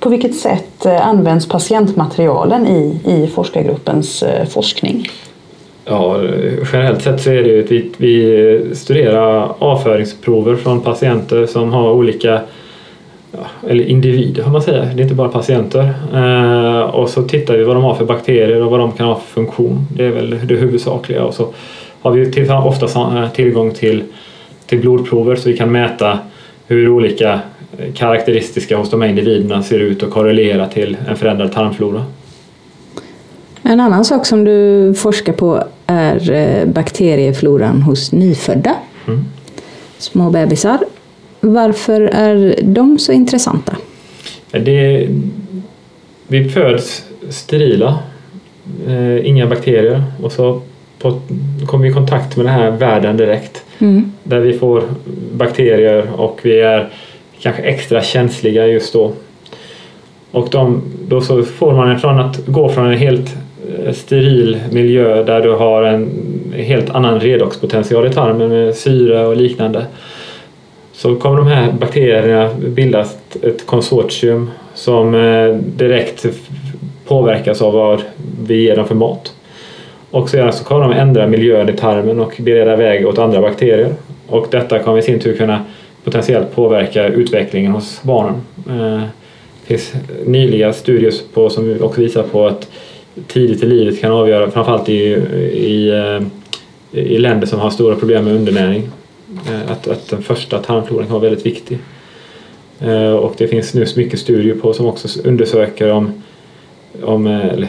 På 0.00 0.08
vilket 0.08 0.36
sätt 0.36 0.86
eh, 0.86 1.06
används 1.06 1.48
patientmaterialen 1.48 2.66
i, 2.66 3.00
i 3.04 3.26
forskargruppens 3.26 4.22
eh, 4.22 4.46
forskning? 4.46 5.08
Ja, 5.84 6.20
generellt 6.72 7.02
sett 7.02 7.20
så 7.20 7.30
är 7.30 7.42
det 7.42 7.48
ju 7.48 7.64
att 7.64 7.70
vi, 7.70 7.90
vi 7.96 8.46
eh, 8.54 8.74
studerar 8.74 9.52
avföringsprover 9.58 10.56
från 10.56 10.80
patienter 10.80 11.46
som 11.46 11.72
har 11.72 11.92
olika 11.92 12.40
ja, 13.32 13.68
eller 13.68 13.84
individer 13.84 14.42
kan 14.42 14.52
man 14.52 14.62
säga, 14.62 14.84
det 14.84 15.00
är 15.00 15.02
inte 15.02 15.14
bara 15.14 15.28
patienter. 15.28 15.94
Eh, 16.14 16.80
och 16.80 17.08
så 17.08 17.22
tittar 17.22 17.56
vi 17.56 17.64
vad 17.64 17.76
de 17.76 17.84
har 17.84 17.94
för 17.94 18.04
bakterier 18.04 18.62
och 18.62 18.70
vad 18.70 18.80
de 18.80 18.92
kan 18.92 19.06
ha 19.06 19.14
för 19.14 19.26
funktion. 19.26 19.86
Det 19.96 20.04
är 20.04 20.10
väl 20.10 20.30
det 20.30 20.54
huvudsakliga. 20.54 21.24
Och 21.24 21.34
så 21.34 21.48
har 22.02 22.10
vi 22.10 22.32
till, 22.32 22.50
ofta 22.50 23.28
tillgång 23.34 23.74
till, 23.74 24.02
till 24.66 24.80
blodprover 24.80 25.36
så 25.36 25.48
vi 25.48 25.56
kan 25.56 25.72
mäta 25.72 26.18
hur 26.66 26.88
olika 26.88 27.40
karaktäristiska 27.94 28.76
hos 28.76 28.90
de 28.90 29.02
här 29.02 29.08
individerna 29.08 29.62
ser 29.62 29.78
ut 29.78 30.02
och 30.02 30.10
korrelera 30.10 30.68
till 30.68 30.96
en 31.08 31.16
förändrad 31.16 31.52
tarmflora. 31.52 32.04
En 33.62 33.80
annan 33.80 34.04
sak 34.04 34.26
som 34.26 34.44
du 34.44 34.94
forskar 34.94 35.32
på 35.32 35.64
är 35.86 36.30
eh, 36.30 36.66
bakteriefloran 36.66 37.82
hos 37.82 38.12
nyfödda. 38.12 38.74
Mm. 39.06 39.24
Små 39.98 40.30
bebisar. 40.30 40.78
Varför 41.40 42.00
är 42.00 42.54
de 42.62 42.98
så 42.98 43.12
intressanta? 43.12 43.76
Det, 44.50 45.08
vi 46.26 46.48
föds 46.48 47.04
sterila, 47.28 47.98
eh, 48.86 49.26
inga 49.26 49.46
bakterier 49.46 50.04
och 50.22 50.32
så 50.32 50.60
på, 50.98 51.20
kommer 51.66 51.84
vi 51.84 51.90
i 51.90 51.94
kontakt 51.94 52.36
med 52.36 52.46
den 52.46 52.54
här 52.54 52.70
världen 52.70 53.16
direkt. 53.16 53.64
Mm. 53.78 54.12
Där 54.22 54.40
vi 54.40 54.52
får 54.52 54.82
bakterier 55.32 56.20
och 56.20 56.40
vi 56.42 56.60
är 56.60 56.88
kanske 57.42 57.62
extra 57.62 58.02
känsliga 58.02 58.66
just 58.66 58.92
då. 58.92 59.12
Och 60.30 60.48
de, 60.50 60.82
då 61.08 61.20
så 61.20 61.42
får 61.42 61.72
man 61.72 61.98
från 61.98 62.20
att 62.20 62.46
gå 62.46 62.68
från 62.68 62.86
en 62.86 62.98
helt 62.98 63.36
eh, 63.84 63.92
steril 63.92 64.60
miljö 64.70 65.22
där 65.22 65.40
du 65.40 65.52
har 65.52 65.82
en 65.82 66.10
helt 66.56 66.90
annan 66.90 67.20
redoxpotential 67.20 68.06
i 68.06 68.10
tarmen 68.10 68.48
med 68.48 68.74
syre 68.74 69.26
och 69.26 69.36
liknande 69.36 69.86
så 71.00 71.16
kommer 71.16 71.36
de 71.36 71.46
här 71.46 71.72
bakterierna 71.72 72.50
bilda 72.54 73.00
ett, 73.42 73.66
konsortium 73.66 74.50
som 74.74 75.14
eh, 75.14 75.54
direkt 75.54 76.26
påverkas 77.06 77.62
av 77.62 77.72
vad 77.72 78.02
vi 78.46 78.62
ger 78.62 78.76
dem 78.76 78.86
för 78.86 78.94
mat. 78.94 79.32
Och 80.10 80.30
sedan 80.30 80.52
så 80.52 80.64
kommer 80.64 80.82
de 80.82 80.92
ändra 80.92 81.26
miljön 81.26 81.68
i 81.68 81.72
tarmen 81.72 82.20
och 82.20 82.32
bereda 82.38 82.76
väg 82.76 83.06
åt 83.06 83.18
andra 83.18 83.40
bakterier. 83.40 83.94
Och 84.26 84.46
detta 84.50 84.78
kommer 84.78 84.98
i 84.98 85.02
sin 85.02 85.20
tur 85.20 85.36
kunna 85.36 85.64
potentiellt 86.04 86.54
påverka 86.54 87.08
utvecklingen 87.08 87.72
hos 87.72 88.02
barnen. 88.02 88.40
Eh, 88.68 89.02
Det 89.66 89.78
finns 89.78 89.92
nyliga 90.26 90.72
studier 90.72 91.12
på, 91.34 91.50
som 91.50 91.82
också 91.82 92.00
visar 92.00 92.22
på 92.22 92.46
att 92.46 92.70
tidigt 93.26 93.62
i 93.62 93.66
livet 93.66 94.00
kan 94.00 94.12
avgöra, 94.12 94.50
framförallt 94.50 94.88
i, 94.88 95.02
i, 95.54 95.88
eh, 95.90 96.22
i 97.00 97.18
länder 97.18 97.46
som 97.46 97.60
har 97.60 97.70
stora 97.70 97.96
problem 97.96 98.24
med 98.24 98.34
undernäring, 98.34 98.88
eh, 99.48 99.70
att, 99.72 99.88
att 99.88 100.08
den 100.08 100.22
första 100.22 100.58
tarmfloran 100.58 101.06
kan 101.06 101.12
vara 101.12 101.22
väldigt 101.22 101.46
viktig. 101.46 101.78
Eh, 102.80 103.12
och 103.12 103.34
det 103.38 103.48
finns 103.48 103.74
nu 103.74 103.86
mycket 103.96 104.20
studier 104.20 104.54
på 104.54 104.72
som 104.72 104.86
också 104.86 105.28
undersöker 105.28 105.92
om 105.92 106.22
om, 107.02 107.26
eh, 107.26 107.46
eller, 107.46 107.68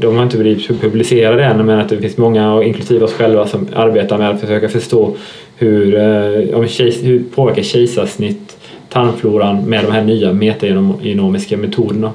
de 0.00 0.16
har 0.16 0.22
inte 0.22 0.38
blivit 0.38 0.80
publicerade 0.80 1.44
än 1.44 1.66
men 1.66 1.78
att 1.78 1.88
det 1.88 1.98
finns 1.98 2.16
många, 2.16 2.62
inklusive 2.62 3.04
oss 3.04 3.12
själva, 3.12 3.46
som 3.46 3.68
arbetar 3.74 4.18
med 4.18 4.30
att 4.30 4.40
försöka 4.40 4.68
förstå 4.68 5.16
hur, 5.56 5.94
eh, 5.94 6.58
om 6.58 6.68
kejs, 6.68 7.02
hur 7.02 7.22
påverkar 7.34 7.62
kejsarsnitt 7.62 8.56
tarmfloran 8.88 9.64
med 9.64 9.84
de 9.84 9.92
här 9.92 10.04
nya 10.04 10.32
metagenomiska 10.32 11.56
metoderna. 11.56 12.12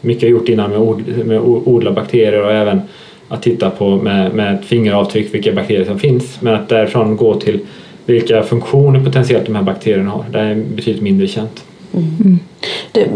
Mycket 0.00 0.22
har 0.22 0.28
gjort 0.28 0.48
innan 0.48 0.70
med, 0.70 0.78
od, 0.78 1.26
med 1.26 1.40
odla 1.40 1.92
bakterier 1.92 2.44
och 2.44 2.52
även 2.52 2.80
att 3.28 3.42
titta 3.42 3.70
på 3.70 3.96
med, 3.96 4.34
med 4.34 4.54
ett 4.54 4.64
fingeravtryck 4.64 5.34
vilka 5.34 5.52
bakterier 5.52 5.84
som 5.84 5.98
finns. 5.98 6.40
Men 6.40 6.54
att 6.54 6.68
därifrån 6.68 7.16
gå 7.16 7.34
till 7.34 7.60
vilka 8.06 8.42
funktioner 8.42 9.04
potentiellt 9.04 9.46
de 9.46 9.54
här 9.54 9.62
bakterierna 9.62 10.10
har. 10.10 10.24
Det 10.32 10.38
är 10.38 10.54
betydligt 10.54 11.02
mindre 11.02 11.26
känt. 11.26 11.64
Mm. 11.94 12.06
mm. 12.24 12.38
Det, 12.92 13.08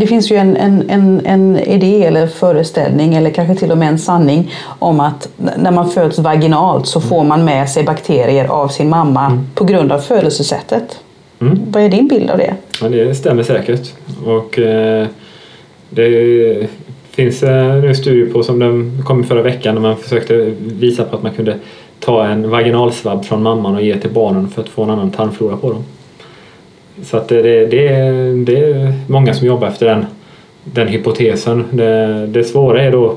det, 0.00 0.06
finns 0.06 0.30
ju 0.30 0.36
en, 0.36 0.56
en, 0.56 0.90
en, 0.90 1.20
en, 1.26 1.58
idé 1.58 2.04
eller 2.04 2.26
föreställning 2.26 3.14
eller 3.14 3.30
kanske 3.30 3.54
till 3.54 3.70
och 3.70 3.78
med 3.78 3.88
en 3.88 3.98
sanning 3.98 4.52
om 4.78 5.00
att 5.00 5.28
när 5.56 5.70
man 5.70 5.90
föds 5.90 6.18
vaginalt 6.18 6.86
så 6.86 7.00
får 7.00 7.24
man 7.24 7.44
med 7.44 7.70
sig 7.70 7.84
bakterier 7.84 8.44
av 8.44 8.68
sin 8.68 8.88
mamma 8.88 9.26
mm. 9.26 9.46
på 9.54 9.64
grund 9.64 9.92
av 9.92 9.98
födelsesättet. 9.98 11.00
Mm. 11.40 11.60
Vad 11.70 11.82
är 11.82 11.88
din 11.88 12.08
bild 12.08 12.30
av 12.30 12.38
det? 12.38 12.54
Ja, 12.82 12.88
det 12.88 13.14
stämmer 13.14 13.42
säkert. 13.42 13.92
Och, 14.26 14.58
eh, 14.58 15.06
det 15.90 16.68
finns 17.10 17.42
eh, 17.42 17.74
nu 17.74 17.94
studier 17.94 18.32
på 18.32 18.42
som 18.42 18.58
de 18.58 19.02
kom 19.06 19.24
förra 19.24 19.42
veckan 19.42 19.74
när 19.74 19.82
man 19.82 19.96
försökte 19.96 20.54
visa 20.60 21.04
på 21.04 21.16
att 21.16 21.22
man 21.22 21.32
kunde 21.32 21.56
ta 22.00 22.26
en 22.26 22.50
vaginalsvabb 22.50 23.24
från 23.24 23.42
mamman 23.42 23.74
och 23.74 23.82
ge 23.82 23.98
till 23.98 24.10
barnen 24.10 24.48
för 24.48 24.62
att 24.62 24.68
få 24.68 24.82
en 24.82 24.90
annan 24.90 25.10
tarmflora 25.10 25.56
på 25.56 25.70
dem. 25.72 25.84
Så 27.02 27.16
att 27.16 27.28
det, 27.28 27.42
det, 27.42 27.66
det, 28.44 28.56
är 28.56 28.92
många 29.06 29.34
som 29.34 29.46
jobbar 29.46 29.68
efter 29.68 29.86
den, 29.86 30.06
den 30.64 30.88
hypotesen. 30.88 31.64
Det, 31.70 32.26
det 32.26 32.44
svåra 32.44 32.82
är 32.82 32.92
då 32.92 33.16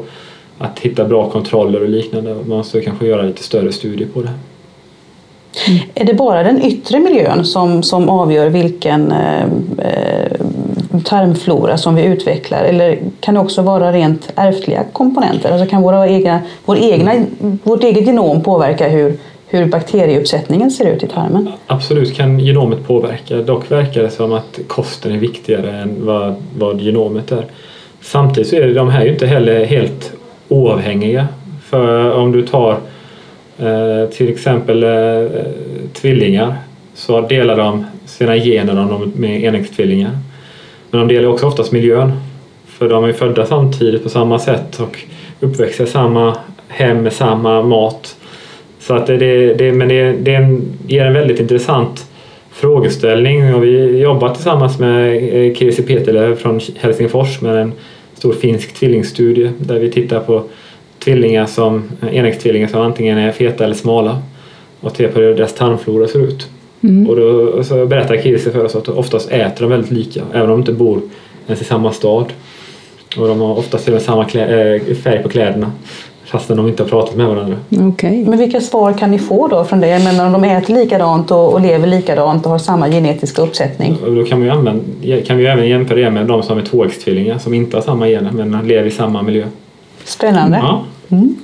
att 0.58 0.80
hitta 0.80 1.06
bra 1.06 1.30
kontroller 1.30 1.82
och 1.82 1.90
liknande. 1.90 2.34
Man 2.34 2.58
måste 2.58 2.82
kanske 2.82 3.06
göra 3.06 3.22
lite 3.22 3.44
större 3.44 3.72
studier 3.72 4.08
på 4.13 4.22
det. 4.22 4.30
Mm. 5.68 5.80
Är 5.96 6.06
det 6.06 6.13
bara 6.13 6.44
den 6.44 6.62
yttre 6.62 7.00
miljön 7.00 7.46
som, 7.46 7.84
som 7.84 8.10
avgör 8.10 8.50
vilken 8.50 9.12
eh, 9.12 9.44
eh, 9.78 10.32
tarmflora 11.04 11.78
som 11.78 11.96
vi 11.96 12.04
utvecklar 12.04 12.63
eller 12.63 13.00
kan 13.20 13.34
det 13.34 13.40
också 13.40 13.62
vara 13.62 13.92
rent 13.92 14.32
ärftliga 14.36 14.84
komponenter? 14.94 15.52
Alltså 15.52 15.70
kan 15.70 15.82
våra 15.82 16.08
egna, 16.08 16.40
vår 16.66 16.78
egna, 16.78 17.13
vårt 17.63 17.84
eget 17.84 18.06
genom 18.06 18.42
påverka 18.42 18.88
hur, 18.88 19.18
hur 19.50 19.66
bakterieuppsättningen 19.66 20.72
ser 20.72 20.86
ut 20.86 21.04
i 21.04 21.08
tarmen? 21.08 21.52
Absolut 21.68 22.16
kan 22.16 22.40
genomet 22.40 22.88
påverka. 22.88 23.38
Dock 23.38 23.72
verkar 23.72 24.04
det 24.04 24.10
som 24.10 24.34
att 24.34 24.60
kosten 24.68 25.12
är 25.12 25.18
viktigare 25.18 25.72
än 25.72 26.06
vad, 26.06 26.36
vad 26.58 26.82
genomet 26.82 27.32
är. 27.32 27.46
Samtidigt 28.02 28.50
så 28.50 28.56
är 28.56 28.74
de 28.74 28.90
här 28.90 29.06
ju 29.06 29.12
inte 29.12 29.28
heller 29.28 29.66
helt 29.66 30.14
oavhängiga. 30.48 31.28
För 31.64 32.12
om 32.12 32.32
du 32.32 32.48
tar 32.48 32.72
eh, 33.58 34.10
till 34.12 34.30
exempel 34.30 34.84
eh, 34.84 35.30
tvillingar 35.94 36.56
så 36.94 37.22
delar 37.22 37.58
de 37.58 37.86
sina 38.06 38.36
gener 38.36 39.00
med 39.16 39.44
enäggstvillingar. 39.44 40.12
Men 40.92 41.00
de 41.00 41.16
delar 41.16 41.30
också 41.30 41.48
oftast 41.48 41.72
miljön. 41.72 42.12
För 42.66 42.90
de 42.90 43.04
är 43.04 43.14
födda 43.14 43.46
samtidigt 43.46 44.04
på 44.04 44.10
samma 44.10 44.40
sätt 44.40 44.80
och 44.80 45.00
uppväxta 45.40 45.84
i 45.84 45.88
samma 45.88 46.38
hem 46.68 47.04
med 47.04 47.14
samma 47.14 47.62
mat. 47.62 48.17
Så 48.88 48.93
att 48.93 49.08
det, 49.08 49.54
det, 49.54 49.71
men 49.71 49.88
det, 49.88 50.12
det 50.12 50.36
en, 50.36 50.62
ger 50.88 51.06
en 51.06 51.13
väldigt 51.13 51.39
intressant 51.39 52.06
frågeställning 52.52 53.56
och 53.56 53.63
vi 53.63 54.02
jobbar 54.02 54.34
tillsammans 54.34 54.80
med 54.80 55.15
eh, 55.15 55.56
Kirsi 55.56 55.84
Peterlöv 55.84 56.36
från 56.36 56.60
Helsingfors 56.80 57.41
med 57.41 57.58
en 57.58 57.73
stor 58.13 58.34
finsk 58.34 58.73
tvillingstudie 58.73 59.52
där 59.60 59.80
vi 59.80 59.91
tittar 59.91 60.19
på 60.19 60.43
tvillingar 61.00 61.45
som, 61.45 61.84
enäggstvillingar 62.12 62.67
som 62.67 62.82
antingen 62.82 63.17
är 63.17 63.32
feta 63.32 63.63
eller 63.63 63.76
smala 63.76 64.21
och 64.80 64.93
tittar 64.93 65.12
på 65.12 65.19
hur 65.19 65.36
deras 65.36 65.54
tarmflora 65.54 66.08
ser 66.08 66.19
ut. 66.19 66.47
Mm. 66.84 67.10
Och 67.10 67.15
då 67.15 67.63
så 67.63 67.86
berättar 67.86 68.17
Kirsi 68.17 68.52
för 68.52 68.65
oss 68.65 68.76
att 68.76 68.88
oftast 68.88 69.32
äter 69.32 69.62
de 69.62 69.69
väldigt 69.69 69.91
lika 69.91 70.21
även 70.34 70.41
om 70.41 70.50
de 70.50 70.60
inte 70.60 70.73
bor 70.73 71.02
ens 71.47 71.62
i 71.62 71.65
samma 71.65 71.91
stad. 71.91 72.26
Och 73.17 73.28
de 73.28 73.39
har 73.39 73.58
oftast 73.58 73.84
till 73.84 73.93
och 73.93 73.95
med 73.95 74.06
samma 74.06 74.26
klä, 74.26 74.76
äh, 74.76 74.95
färg 74.95 75.23
på 75.23 75.30
kläderna 75.30 75.71
fastän 76.28 76.58
de 76.58 76.68
inte 76.68 76.84
har 76.84 76.90
pratat 76.90 77.16
med 77.16 77.28
varandra. 77.28 77.58
Okay. 77.94 78.26
Men 78.26 78.40
vilka 78.40 78.62
svar 78.62 78.94
kan 78.94 79.12
ni 79.12 79.20
få 79.20 79.48
då 79.48 79.63
från 79.63 79.80
det? 79.80 79.88
Jag 79.88 80.04
menar 80.04 80.26
om 80.26 80.32
de 80.32 80.44
äter 80.44 80.74
likadant 80.74 81.32
och, 81.32 81.54
och 81.54 81.62
lever 81.62 81.88
likadant 81.88 82.46
och 82.46 82.52
har 82.52 82.60
samma 82.60 82.90
genetiska 82.90 83.42
uppsättning? 83.42 83.98
Då 84.06 84.24
kan 84.24 84.42
vi, 84.42 84.50
använda, 84.50 84.84
kan 85.26 85.38
vi 85.38 85.46
även 85.46 85.70
jämföra 85.70 86.00
det 86.00 86.10
med 86.10 86.28
de 86.28 86.44
som 86.44 86.58
är 86.58 86.62
tvåäggstvillingar 86.62 87.38
som 87.38 87.54
inte 87.54 87.78
har 87.78 87.82
samma 87.82 88.08
gener 88.08 88.32
men 88.32 88.68
lever 88.68 88.86
i 88.88 88.92
samma 88.92 89.22
miljö. 89.22 89.46
Spännande. 90.04 90.58
Ja. 90.58 90.84
Mm. 91.10 91.36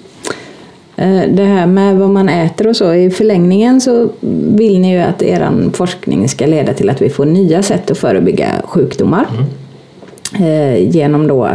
Eh, 0.95 1.29
det 1.29 1.43
här 1.43 1.67
med 1.67 1.97
vad 1.97 2.09
man 2.09 2.29
äter 2.29 2.67
och 2.67 2.75
så, 2.75 2.93
i 2.93 3.09
förlängningen 3.09 3.81
så 3.81 4.09
vill 4.55 4.79
ni 4.79 4.91
ju 4.91 4.99
att 4.99 5.21
er 5.21 5.49
forskning 5.73 6.29
ska 6.29 6.45
leda 6.45 6.73
till 6.73 6.89
att 6.89 7.01
vi 7.01 7.09
får 7.09 7.25
nya 7.25 7.63
sätt 7.63 7.91
att 7.91 7.97
förebygga 7.97 8.47
sjukdomar. 8.63 9.25
Mm. 9.31 9.45
Eh, 10.39 10.95
genom 10.95 11.27
då 11.27 11.49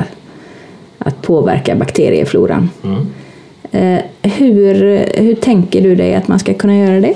att 1.08 1.22
påverka 1.22 1.74
bakteriefloran. 1.74 2.70
Mm. 2.84 3.06
Hur, 4.22 4.74
hur 5.22 5.34
tänker 5.34 5.82
du 5.82 5.94
dig 5.94 6.14
att 6.14 6.28
man 6.28 6.38
ska 6.38 6.54
kunna 6.54 6.78
göra 6.78 7.00
det? 7.00 7.14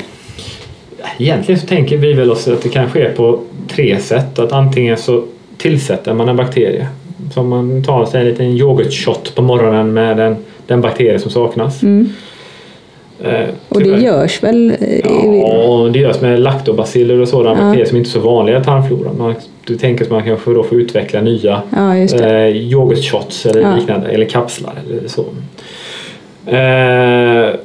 Egentligen 1.19 1.61
så 1.61 1.67
tänker 1.67 1.97
vi 1.97 2.13
väl 2.13 2.31
oss 2.31 2.49
att 2.49 2.63
det 2.63 2.69
kan 2.69 2.91
ske 2.91 3.09
på 3.09 3.41
tre 3.69 3.99
sätt. 4.01 4.39
Att 4.39 4.53
antingen 4.53 4.97
så 4.97 5.25
tillsätter 5.57 6.15
man 6.15 6.29
en 6.29 6.37
bakterie. 6.37 6.87
Som 7.35 7.49
man 7.49 7.85
tar 7.85 8.07
sig 8.07 8.21
en 8.21 8.27
liten 8.27 8.47
yoghurtshot 8.47 9.35
på 9.35 9.43
morgonen 9.43 9.93
med 9.93 10.17
den, 10.17 10.37
den 10.67 10.81
bakterie 10.81 11.19
som 11.19 11.31
saknas. 11.31 11.83
Mm. 11.83 12.09
Eh, 13.25 13.49
och 13.69 13.83
det 13.83 14.01
görs 14.01 14.43
väl? 14.43 14.77
Ja, 15.05 15.91
det 15.93 15.99
görs 15.99 16.21
med 16.21 16.41
laktobaciller 16.41 17.21
och 17.21 17.29
sådana 17.29 17.61
ja. 17.61 17.65
bakterier 17.65 17.87
som 17.87 17.97
inte 17.97 18.09
är 18.09 18.11
så 18.11 18.21
vanliga 18.21 18.61
i 18.61 18.65
tarmfloran. 18.65 19.19
Man, 19.19 19.35
du 19.65 19.77
tänker 19.77 20.05
att 20.05 20.11
man 20.11 20.25
kanske 20.25 20.51
då 20.51 20.63
får 20.63 20.81
utveckla 20.81 21.21
nya 21.21 21.63
ja, 21.77 21.97
eh, 21.97 22.57
yoghurtshots 22.57 23.47
eller 23.47 23.61
ja. 23.61 23.77
liknande, 23.77 24.09
eller 24.09 24.27
kapslar 24.27 24.75
eller 24.91 25.09
så. 25.09 25.25
Eh, 26.47 27.61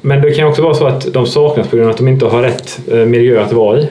men 0.00 0.22
det 0.22 0.32
kan 0.36 0.48
också 0.48 0.62
vara 0.62 0.74
så 0.74 0.86
att 0.86 1.12
de 1.12 1.26
saknas 1.26 1.68
på 1.68 1.76
grund 1.76 1.88
av 1.88 1.92
att 1.92 1.98
de 1.98 2.08
inte 2.08 2.26
har 2.26 2.42
rätt 2.42 2.80
eh, 2.92 2.98
miljö 2.98 3.42
att 3.42 3.52
vara 3.52 3.78
i. 3.78 3.88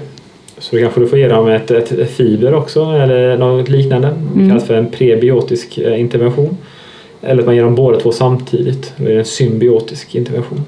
Så 0.57 0.75
då 0.75 0.81
kanske 0.81 0.99
du 0.99 1.07
får 1.07 1.19
ge 1.19 1.27
dem 1.27 1.47
ett, 1.47 1.71
ett 1.71 2.11
fiber 2.11 2.53
också 2.53 2.83
eller 2.83 3.37
något 3.37 3.69
liknande. 3.69 4.09
Det 4.35 4.47
kallas 4.47 4.67
för 4.67 4.73
en 4.73 4.89
prebiotisk 4.89 5.77
eh, 5.77 5.99
intervention. 5.99 6.57
Eller 7.21 7.39
att 7.39 7.45
man 7.45 7.55
ger 7.55 7.63
dem 7.63 7.75
båda 7.75 7.99
två 7.99 8.11
samtidigt. 8.11 8.93
Det 8.97 9.13
är 9.13 9.19
en 9.19 9.25
symbiotisk 9.25 10.15
intervention. 10.15 10.65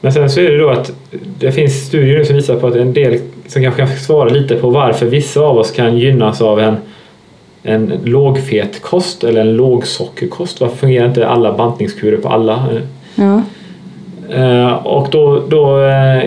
Men 0.00 0.12
sen 0.12 0.30
så 0.30 0.40
är 0.40 0.50
det 0.50 0.58
då 0.58 0.70
att 0.70 0.92
det 1.38 1.52
finns 1.52 1.86
studier 1.86 2.24
som 2.24 2.36
visar 2.36 2.56
på 2.56 2.66
att 2.66 2.74
en 2.74 2.92
del 2.92 3.18
som 3.46 3.62
kanske 3.62 3.86
kan 3.86 3.96
svara 3.96 4.28
lite 4.28 4.54
på 4.54 4.70
varför 4.70 5.06
vissa 5.06 5.40
av 5.40 5.58
oss 5.58 5.70
kan 5.70 5.98
gynnas 5.98 6.40
av 6.40 6.60
en, 6.60 6.76
en 7.62 7.92
lågfet 8.04 8.82
kost 8.82 9.24
eller 9.24 9.40
en 9.40 9.56
lågsockerkost. 9.56 10.60
Varför 10.60 10.76
fungerar 10.76 11.06
inte 11.06 11.26
alla 11.26 11.52
bantningskurer 11.52 12.16
på 12.16 12.28
alla? 12.28 12.68
Ja. 13.14 13.42
Uh, 14.36 14.86
och 14.86 15.08
då, 15.10 15.42
då 15.48 15.78
uh, 15.78 16.22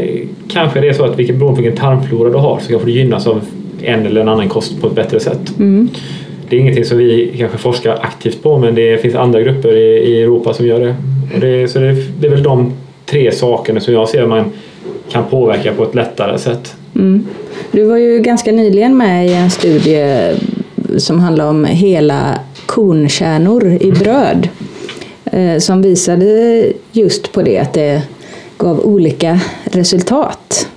kanske 0.50 0.82
det 0.82 0.88
är 0.88 0.94
så 0.94 1.06
att 1.06 1.20
vilken, 1.20 1.40
beroende 1.40 1.58
på 1.58 1.62
vilken 1.62 1.82
tarmflora 1.82 2.30
du 2.30 2.38
har 2.38 2.60
så 2.60 2.70
kanske 2.70 2.88
du 2.88 2.92
gynnas 2.92 3.28
av 3.28 3.42
en 3.84 4.06
eller 4.06 4.22
en 4.22 4.30
annan 4.30 4.50
kost 4.50 4.82
på 4.82 4.88
ett 4.88 4.96
bättre 4.96 5.20
sätt. 5.20 5.60
Mm. 5.60 5.90
Det 6.50 6.56
är 6.56 6.60
ingenting 6.60 6.86
som 6.86 6.98
vi 6.98 7.36
kanske 7.38 7.58
forskar 7.58 7.98
aktivt 8.02 8.44
på 8.44 8.58
men 8.58 8.76
det 8.76 9.02
finns 9.02 9.16
andra 9.16 9.42
grupper 9.42 9.76
i, 9.76 9.98
i 9.98 10.22
Europa 10.22 10.54
som 10.54 10.68
gör 10.68 10.80
det. 10.80 10.96
Och 11.34 11.40
det 11.40 11.68
så 11.68 11.80
det, 11.80 11.94
det 12.20 12.28
är 12.28 12.32
väl 12.32 12.44
de 12.44 12.74
tre 13.12 13.32
sakerna 13.32 13.80
som 13.80 13.94
jag 13.94 14.10
ser 14.10 14.26
man 14.26 14.52
kan 15.10 15.26
påverka 15.26 15.74
på 15.74 15.84
ett 15.84 15.96
lättare 15.96 16.40
sätt. 16.40 16.76
Mm. 16.96 17.28
Du 17.72 17.84
var 17.84 17.98
ju 17.98 18.20
ganska 18.20 18.52
nyligen 18.52 18.98
med 18.98 19.28
i 19.28 19.34
en 19.34 19.52
studie 19.52 20.36
som 20.98 21.20
handlar 21.20 21.50
om 21.50 21.66
hela 21.66 22.40
kornkärnor 22.66 23.68
i 23.68 23.90
mm. 23.90 24.00
bröd 24.00 24.50
eh, 25.26 25.58
som 25.58 25.82
visade 25.82 26.66
just 26.92 27.32
på 27.32 27.42
det 27.42 27.58
att 27.60 27.74
det 27.74 28.04
gav 28.58 28.80
olika 28.80 29.40
resultat 29.64 30.68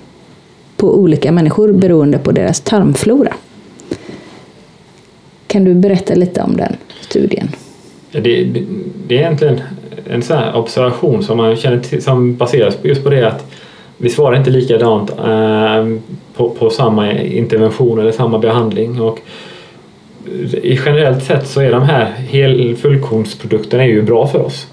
på 0.77 0.99
olika 0.99 1.31
människor 1.31 1.73
beroende 1.73 2.17
på 2.17 2.31
deras 2.31 2.61
tarmflora. 2.61 3.33
Kan 5.47 5.63
du 5.63 5.73
berätta 5.73 6.15
lite 6.15 6.41
om 6.41 6.57
den 6.57 6.75
studien? 7.01 7.49
Det, 8.11 8.19
det, 8.19 8.63
det 9.07 9.15
är 9.15 9.19
egentligen 9.19 9.61
en 10.09 10.21
sån 10.21 10.53
observation 10.53 11.23
som 11.23 11.37
man 11.37 11.55
känner 11.55 11.79
till, 11.79 12.03
som 12.03 12.35
baseras 12.35 12.77
just 12.83 13.03
på 13.03 13.09
det 13.09 13.27
att 13.27 13.51
vi 13.97 14.09
svarar 14.09 14.37
inte 14.37 14.49
likadant 14.49 15.09
eh, 15.09 15.85
på, 16.35 16.49
på 16.49 16.69
samma 16.69 17.11
intervention 17.11 17.99
eller 17.99 18.11
samma 18.11 18.39
behandling. 18.39 19.01
Och 19.01 19.19
i 20.63 20.79
generellt 20.85 21.23
sett 21.23 21.47
så 21.47 21.61
är 21.61 21.71
de 21.71 21.83
här 21.83 22.05
hel, 22.05 22.75
fullkornsprodukterna 22.75 23.85
ju 23.85 24.01
bra 24.01 24.27
för 24.27 24.41
oss. 24.41 24.67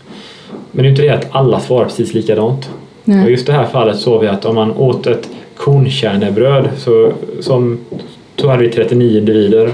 Men 0.70 0.82
det 0.82 0.88
är 0.88 0.90
inte 0.90 1.02
det 1.02 1.10
att 1.10 1.28
alla 1.30 1.60
svarar 1.60 1.84
precis 1.84 2.14
likadant. 2.14 2.70
Nej. 3.04 3.24
Och 3.24 3.30
just 3.30 3.46
det 3.46 3.52
här 3.52 3.66
fallet 3.66 3.98
såg 3.98 4.20
vi 4.20 4.26
att 4.26 4.44
om 4.44 4.54
man 4.54 4.70
åt 4.70 5.06
ett 5.06 5.28
kornkärnebröd 5.56 6.68
så, 6.76 7.12
som, 7.40 7.78
så 8.36 8.48
hade 8.48 8.62
vi 8.62 8.68
39 8.68 9.18
individer 9.18 9.70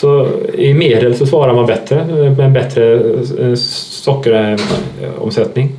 så 0.00 0.28
i 0.54 0.74
medel 0.74 1.14
så 1.14 1.26
svarar 1.26 1.54
man 1.54 1.66
bättre 1.66 2.04
med 2.04 2.40
en 2.40 2.52
bättre 2.52 2.94
eh, 2.94 3.54
sockeromsättning. 3.54 5.72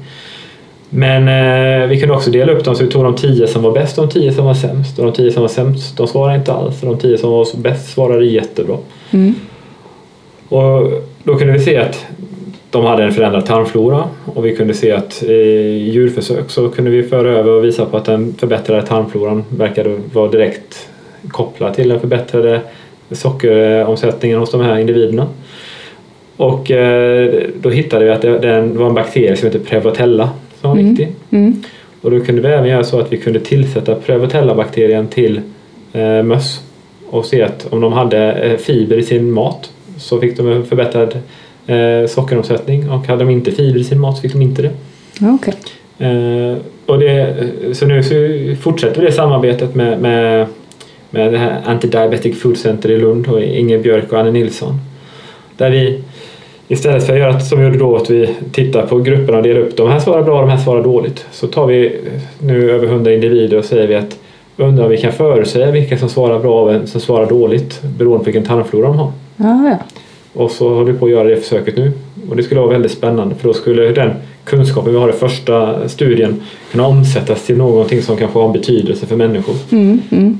Men 0.89 1.27
eh, 1.27 1.87
vi 1.87 1.99
kunde 1.99 2.15
också 2.15 2.31
dela 2.31 2.51
upp 2.51 2.63
dem 2.63 2.75
så 2.75 2.83
vi 2.83 2.91
tog 2.91 3.03
de 3.03 3.15
tio 3.15 3.47
som 3.47 3.63
var 3.63 3.71
bäst 3.71 3.97
och 3.97 4.07
de 4.07 4.13
tio 4.13 4.31
som 4.31 4.45
var 4.45 4.53
sämst. 4.53 4.99
Och 4.99 5.05
de 5.05 5.13
tio 5.13 5.31
som 5.31 5.41
var 5.41 5.49
sämst 5.49 5.97
de 5.97 6.07
svarade 6.07 6.37
inte 6.37 6.53
alls 6.53 6.83
och 6.83 6.89
de 6.89 6.97
tio 6.97 7.17
som 7.17 7.31
var 7.31 7.57
bäst 7.57 7.93
svarade 7.93 8.25
jättebra. 8.25 8.77
Mm. 9.11 9.35
Och 10.49 10.91
då 11.23 11.35
kunde 11.35 11.53
vi 11.53 11.59
se 11.59 11.77
att 11.77 12.05
de 12.69 12.85
hade 12.85 13.03
en 13.03 13.11
förändrad 13.11 13.45
tarmflora 13.45 14.03
och 14.25 14.45
vi 14.45 14.55
kunde 14.55 14.73
se 14.73 14.91
att 14.91 15.23
i 15.23 15.91
djurförsök 15.93 16.49
så 16.49 16.69
kunde 16.69 16.91
vi 16.91 17.03
föra 17.03 17.29
över 17.29 17.51
och 17.51 17.63
visa 17.63 17.85
på 17.85 17.97
att 17.97 18.05
den 18.05 18.33
förbättrade 18.33 18.81
tarmfloran 18.81 19.43
verkade 19.49 19.97
vara 20.13 20.31
direkt 20.31 20.87
kopplad 21.27 21.73
till 21.73 21.89
den 21.89 21.99
förbättrade 21.99 22.61
sockeromsättningen 23.11 24.39
hos 24.39 24.51
de 24.51 24.61
här 24.61 24.79
individerna. 24.79 25.27
Och 26.37 26.71
eh, 26.71 27.43
då 27.61 27.69
hittade 27.69 28.05
vi 28.05 28.11
att 28.11 28.21
det 28.21 28.61
var 28.73 28.87
en 28.87 28.93
bakterie 28.93 29.35
som 29.35 29.45
heter 29.47 29.59
Prevotella 29.59 30.29
som 30.61 30.69
var 30.69 30.77
Mm. 30.77 30.89
viktig. 30.89 31.15
Mm. 31.31 31.63
Och 32.01 32.11
då 32.11 32.19
kunde 32.19 32.41
vi 32.41 32.47
även 32.47 32.69
göra 32.69 32.83
så 32.83 32.99
att 32.99 33.13
vi 33.13 33.17
kunde 33.17 33.39
tillsätta 33.39 33.95
Prevotella-bakterien 33.95 35.07
till 35.07 35.41
eh, 35.93 36.23
möss 36.23 36.61
och 37.09 37.25
se 37.25 37.41
att 37.43 37.67
om 37.69 37.81
de 37.81 37.93
hade 37.93 38.31
eh, 38.31 38.57
fiber 38.57 38.97
i 38.97 39.03
sin 39.03 39.31
mat 39.31 39.71
så 39.97 40.19
fick 40.19 40.37
de 40.37 40.47
en 40.51 40.65
förbättrad 40.65 41.17
eh, 41.67 42.07
sockeromsättning 42.07 42.89
och 42.89 43.07
hade 43.07 43.23
de 43.23 43.29
inte 43.29 43.51
fiber 43.51 43.79
i 43.79 43.83
sin 43.83 43.99
mat 43.99 44.15
så 44.15 44.21
fick 44.21 44.33
de 44.33 44.41
inte 44.41 44.61
det. 44.61 44.71
Okej. 45.21 45.53
Eh, 45.99 46.57
och 46.85 46.99
det 46.99 47.35
så 47.73 47.85
nu 47.85 48.03
så 48.03 48.15
fortsätter 48.61 49.01
vi 49.01 49.07
det 49.07 49.13
samarbetet 49.13 49.75
med, 49.75 50.01
med, 50.01 50.47
med 51.11 51.33
det 51.33 51.37
här 51.37 51.61
Anti-Diabetic 51.65 52.33
Food 52.33 52.57
Center 52.57 52.91
i 52.91 52.97
Lund 52.97 53.27
och 53.27 53.41
Inger 53.41 53.79
Björk 53.79 54.11
och 54.11 54.19
Anne 54.19 54.31
Nilsson. 54.31 54.73
Där 55.57 55.71
vi 55.71 56.03
istället 56.67 57.05
för 57.05 57.13
att 57.13 57.19
göra 57.19 57.39
som 57.39 57.59
vi 57.59 57.65
gjorde 57.65 57.77
då 57.77 57.95
att 57.95 58.09
vi 58.09 58.29
tittar 58.51 58.87
på 58.87 58.99
grupperna 58.99 59.37
och 59.37 59.43
delar 59.43 59.61
upp 59.61 59.77
de 59.77 59.89
här 59.89 59.99
svarar 59.99 60.23
bra, 60.23 60.41
de 60.41 60.49
här 60.49 60.57
svarar 60.57 60.83
dåligt. 60.83 61.25
Så 61.31 61.47
tar 61.47 61.67
vi 61.67 61.97
nu 62.39 62.71
över 62.71 62.87
100 62.87 63.13
individer 63.13 63.57
och 63.57 63.65
säger 63.65 63.87
vi 63.87 63.95
att 63.95 64.17
undrar 64.57 64.83
om 64.83 64.89
vi 64.89 64.97
kan 64.97 65.11
förutsäga 65.11 65.71
vilka 65.71 65.97
som 65.97 66.09
svarar 66.09 66.39
bra 66.39 66.61
och 66.61 66.69
vem 66.69 66.87
som 66.87 67.01
svarar 67.01 67.25
dåligt 67.25 67.81
beroende 67.97 68.19
på 68.19 68.25
vilken 68.25 68.43
tarmflora 68.43 68.87
de 68.87 68.97
har. 68.97 69.11
Ja, 69.37 69.69
ja. 69.69 69.77
Och 70.33 70.51
så 70.51 70.73
håller 70.73 70.91
vi 70.91 70.99
på 70.99 71.05
att 71.05 71.11
göra 71.11 71.29
det 71.29 71.35
försöket 71.35 71.77
nu. 71.77 71.91
Och 72.29 72.35
det 72.35 72.43
skulle 72.43 72.59
vara 72.59 72.71
väldigt 72.71 72.91
spännande 72.91 73.35
för 73.35 73.47
då 73.47 73.53
skulle 73.53 73.91
den 73.91 74.11
kunskapen 74.43 74.93
vi 74.93 74.99
har 74.99 75.09
i 75.09 75.11
första 75.11 75.89
studien 75.89 76.41
kunna 76.71 76.87
omsättas 76.87 77.45
till 77.45 77.57
någonting 77.57 78.01
som 78.01 78.17
kanske 78.17 78.39
har 78.39 78.45
en 78.45 78.53
betydelse 78.53 79.05
för 79.05 79.15
människor. 79.15 79.55
Mm, 79.71 80.01
mm. 80.11 80.39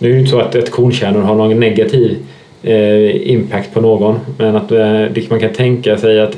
Det 0.00 0.06
är 0.06 0.10
ju 0.10 0.18
inte 0.18 0.30
så 0.30 0.40
att 0.40 0.54
ett 0.54 0.70
kornkärnor 0.70 1.20
har 1.20 1.34
någon 1.34 1.60
negativ 1.60 2.18
eh, 2.62 3.30
impact 3.30 3.74
på 3.74 3.80
någon 3.80 4.18
men 4.38 4.56
att 4.56 4.72
eh, 4.72 5.28
man 5.30 5.40
kan 5.40 5.52
tänka 5.52 5.98
sig 5.98 6.20
att 6.20 6.36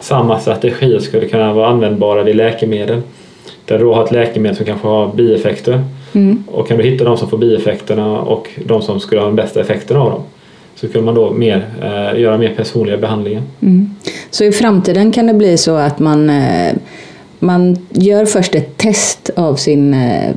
samma 0.00 0.40
strategier 0.40 0.98
skulle 0.98 1.28
kunna 1.28 1.52
vara 1.52 1.68
användbara 1.68 2.22
vid 2.22 2.36
läkemedel. 2.36 3.00
Där 3.64 3.78
du 3.78 3.84
då 3.84 3.94
har 3.94 4.04
ett 4.04 4.12
läkemedel 4.12 4.56
som 4.56 4.66
kanske 4.66 4.88
har 4.88 5.12
bieffekter 5.14 5.84
Mm. 6.12 6.44
och 6.46 6.68
kan 6.68 6.78
du 6.78 6.84
hitta 6.84 7.04
de 7.04 7.16
som 7.16 7.30
får 7.30 7.38
bieffekterna 7.38 8.20
och 8.20 8.48
de 8.64 8.82
som 8.82 9.00
skulle 9.00 9.20
ha 9.20 9.26
den 9.26 9.36
bästa 9.36 9.60
effekten 9.60 9.96
av 9.96 10.10
dem 10.10 10.22
så 10.74 10.88
kan 10.88 11.04
man 11.04 11.14
då 11.14 11.30
mer, 11.30 11.66
eh, 11.82 12.20
göra 12.20 12.38
mer 12.38 12.54
personliga 12.54 12.96
behandlingar. 12.96 13.42
Mm. 13.60 13.94
Så 14.30 14.44
i 14.44 14.52
framtiden 14.52 15.12
kan 15.12 15.26
det 15.26 15.34
bli 15.34 15.56
så 15.56 15.76
att 15.76 15.98
man, 15.98 16.30
eh, 16.30 16.74
man 17.38 17.86
gör 17.90 18.24
först 18.24 18.54
ett 18.54 18.76
test 18.76 19.30
av 19.36 19.54
sin 19.54 19.94
eh, 19.94 20.34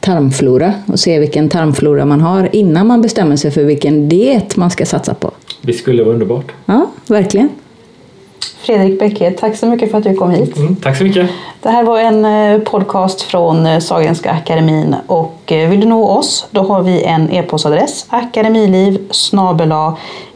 tarmflora 0.00 0.72
och 0.86 1.00
ser 1.00 1.20
vilken 1.20 1.48
tarmflora 1.48 2.04
man 2.04 2.20
har 2.20 2.48
innan 2.52 2.86
man 2.86 3.02
bestämmer 3.02 3.36
sig 3.36 3.50
för 3.50 3.64
vilken 3.64 4.08
diet 4.08 4.56
man 4.56 4.70
ska 4.70 4.86
satsa 4.86 5.14
på. 5.14 5.30
Det 5.62 5.72
skulle 5.72 6.02
vara 6.02 6.12
underbart. 6.12 6.52
Ja, 6.66 6.86
verkligen. 7.08 7.48
Fredrik 8.66 8.98
Bäcke, 8.98 9.30
tack 9.30 9.56
så 9.56 9.66
mycket 9.66 9.90
för 9.90 9.98
att 9.98 10.04
du 10.04 10.14
kom 10.14 10.30
hit. 10.30 10.56
Mm, 10.56 10.76
tack 10.76 10.96
så 10.96 11.04
mycket. 11.04 11.30
Det 11.62 11.68
här 11.68 11.84
var 11.84 11.98
en 11.98 12.24
eh, 12.24 12.60
podcast 12.60 13.22
från 13.22 13.66
eh, 13.66 13.78
Sahlgrenska 13.78 14.30
akademin 14.30 14.96
och 15.06 15.52
eh, 15.52 15.70
vill 15.70 15.80
du 15.80 15.86
nå 15.86 16.08
oss 16.08 16.46
då 16.50 16.62
har 16.62 16.82
vi 16.82 17.02
en 17.02 17.30
e-postadress 17.30 18.06
akademiliv 18.08 18.98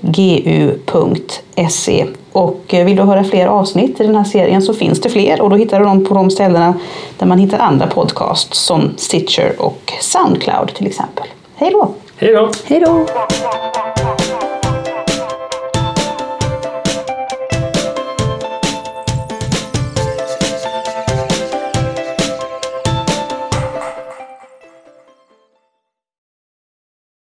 gu.se 0.01 2.07
och 2.33 2.75
eh, 2.75 2.85
vill 2.85 2.97
du 2.97 3.03
höra 3.03 3.25
fler 3.25 3.47
avsnitt 3.47 4.01
i 4.01 4.07
den 4.07 4.17
här 4.17 4.25
serien 4.25 4.63
så 4.63 4.75
finns 4.75 5.01
det 5.01 5.11
fler 5.11 5.41
och 5.41 5.51
då 5.51 5.57
hittar 5.57 5.79
du 5.79 5.85
dem 5.85 6.05
på 6.05 6.15
de 6.15 6.31
ställena 6.31 6.75
där 7.19 7.27
man 7.27 7.39
hittar 7.39 7.59
andra 7.59 7.87
podcasts 7.87 8.59
som 8.59 8.91
Stitcher 8.97 9.55
och 9.59 9.93
Soundcloud 10.01 10.75
till 10.75 10.87
exempel. 10.87 11.27
Hej 11.55 11.71
då! 11.71 11.91
Hej 12.17 12.33
då! 12.33 12.51
Hej 12.65 12.81
då! 12.81 13.07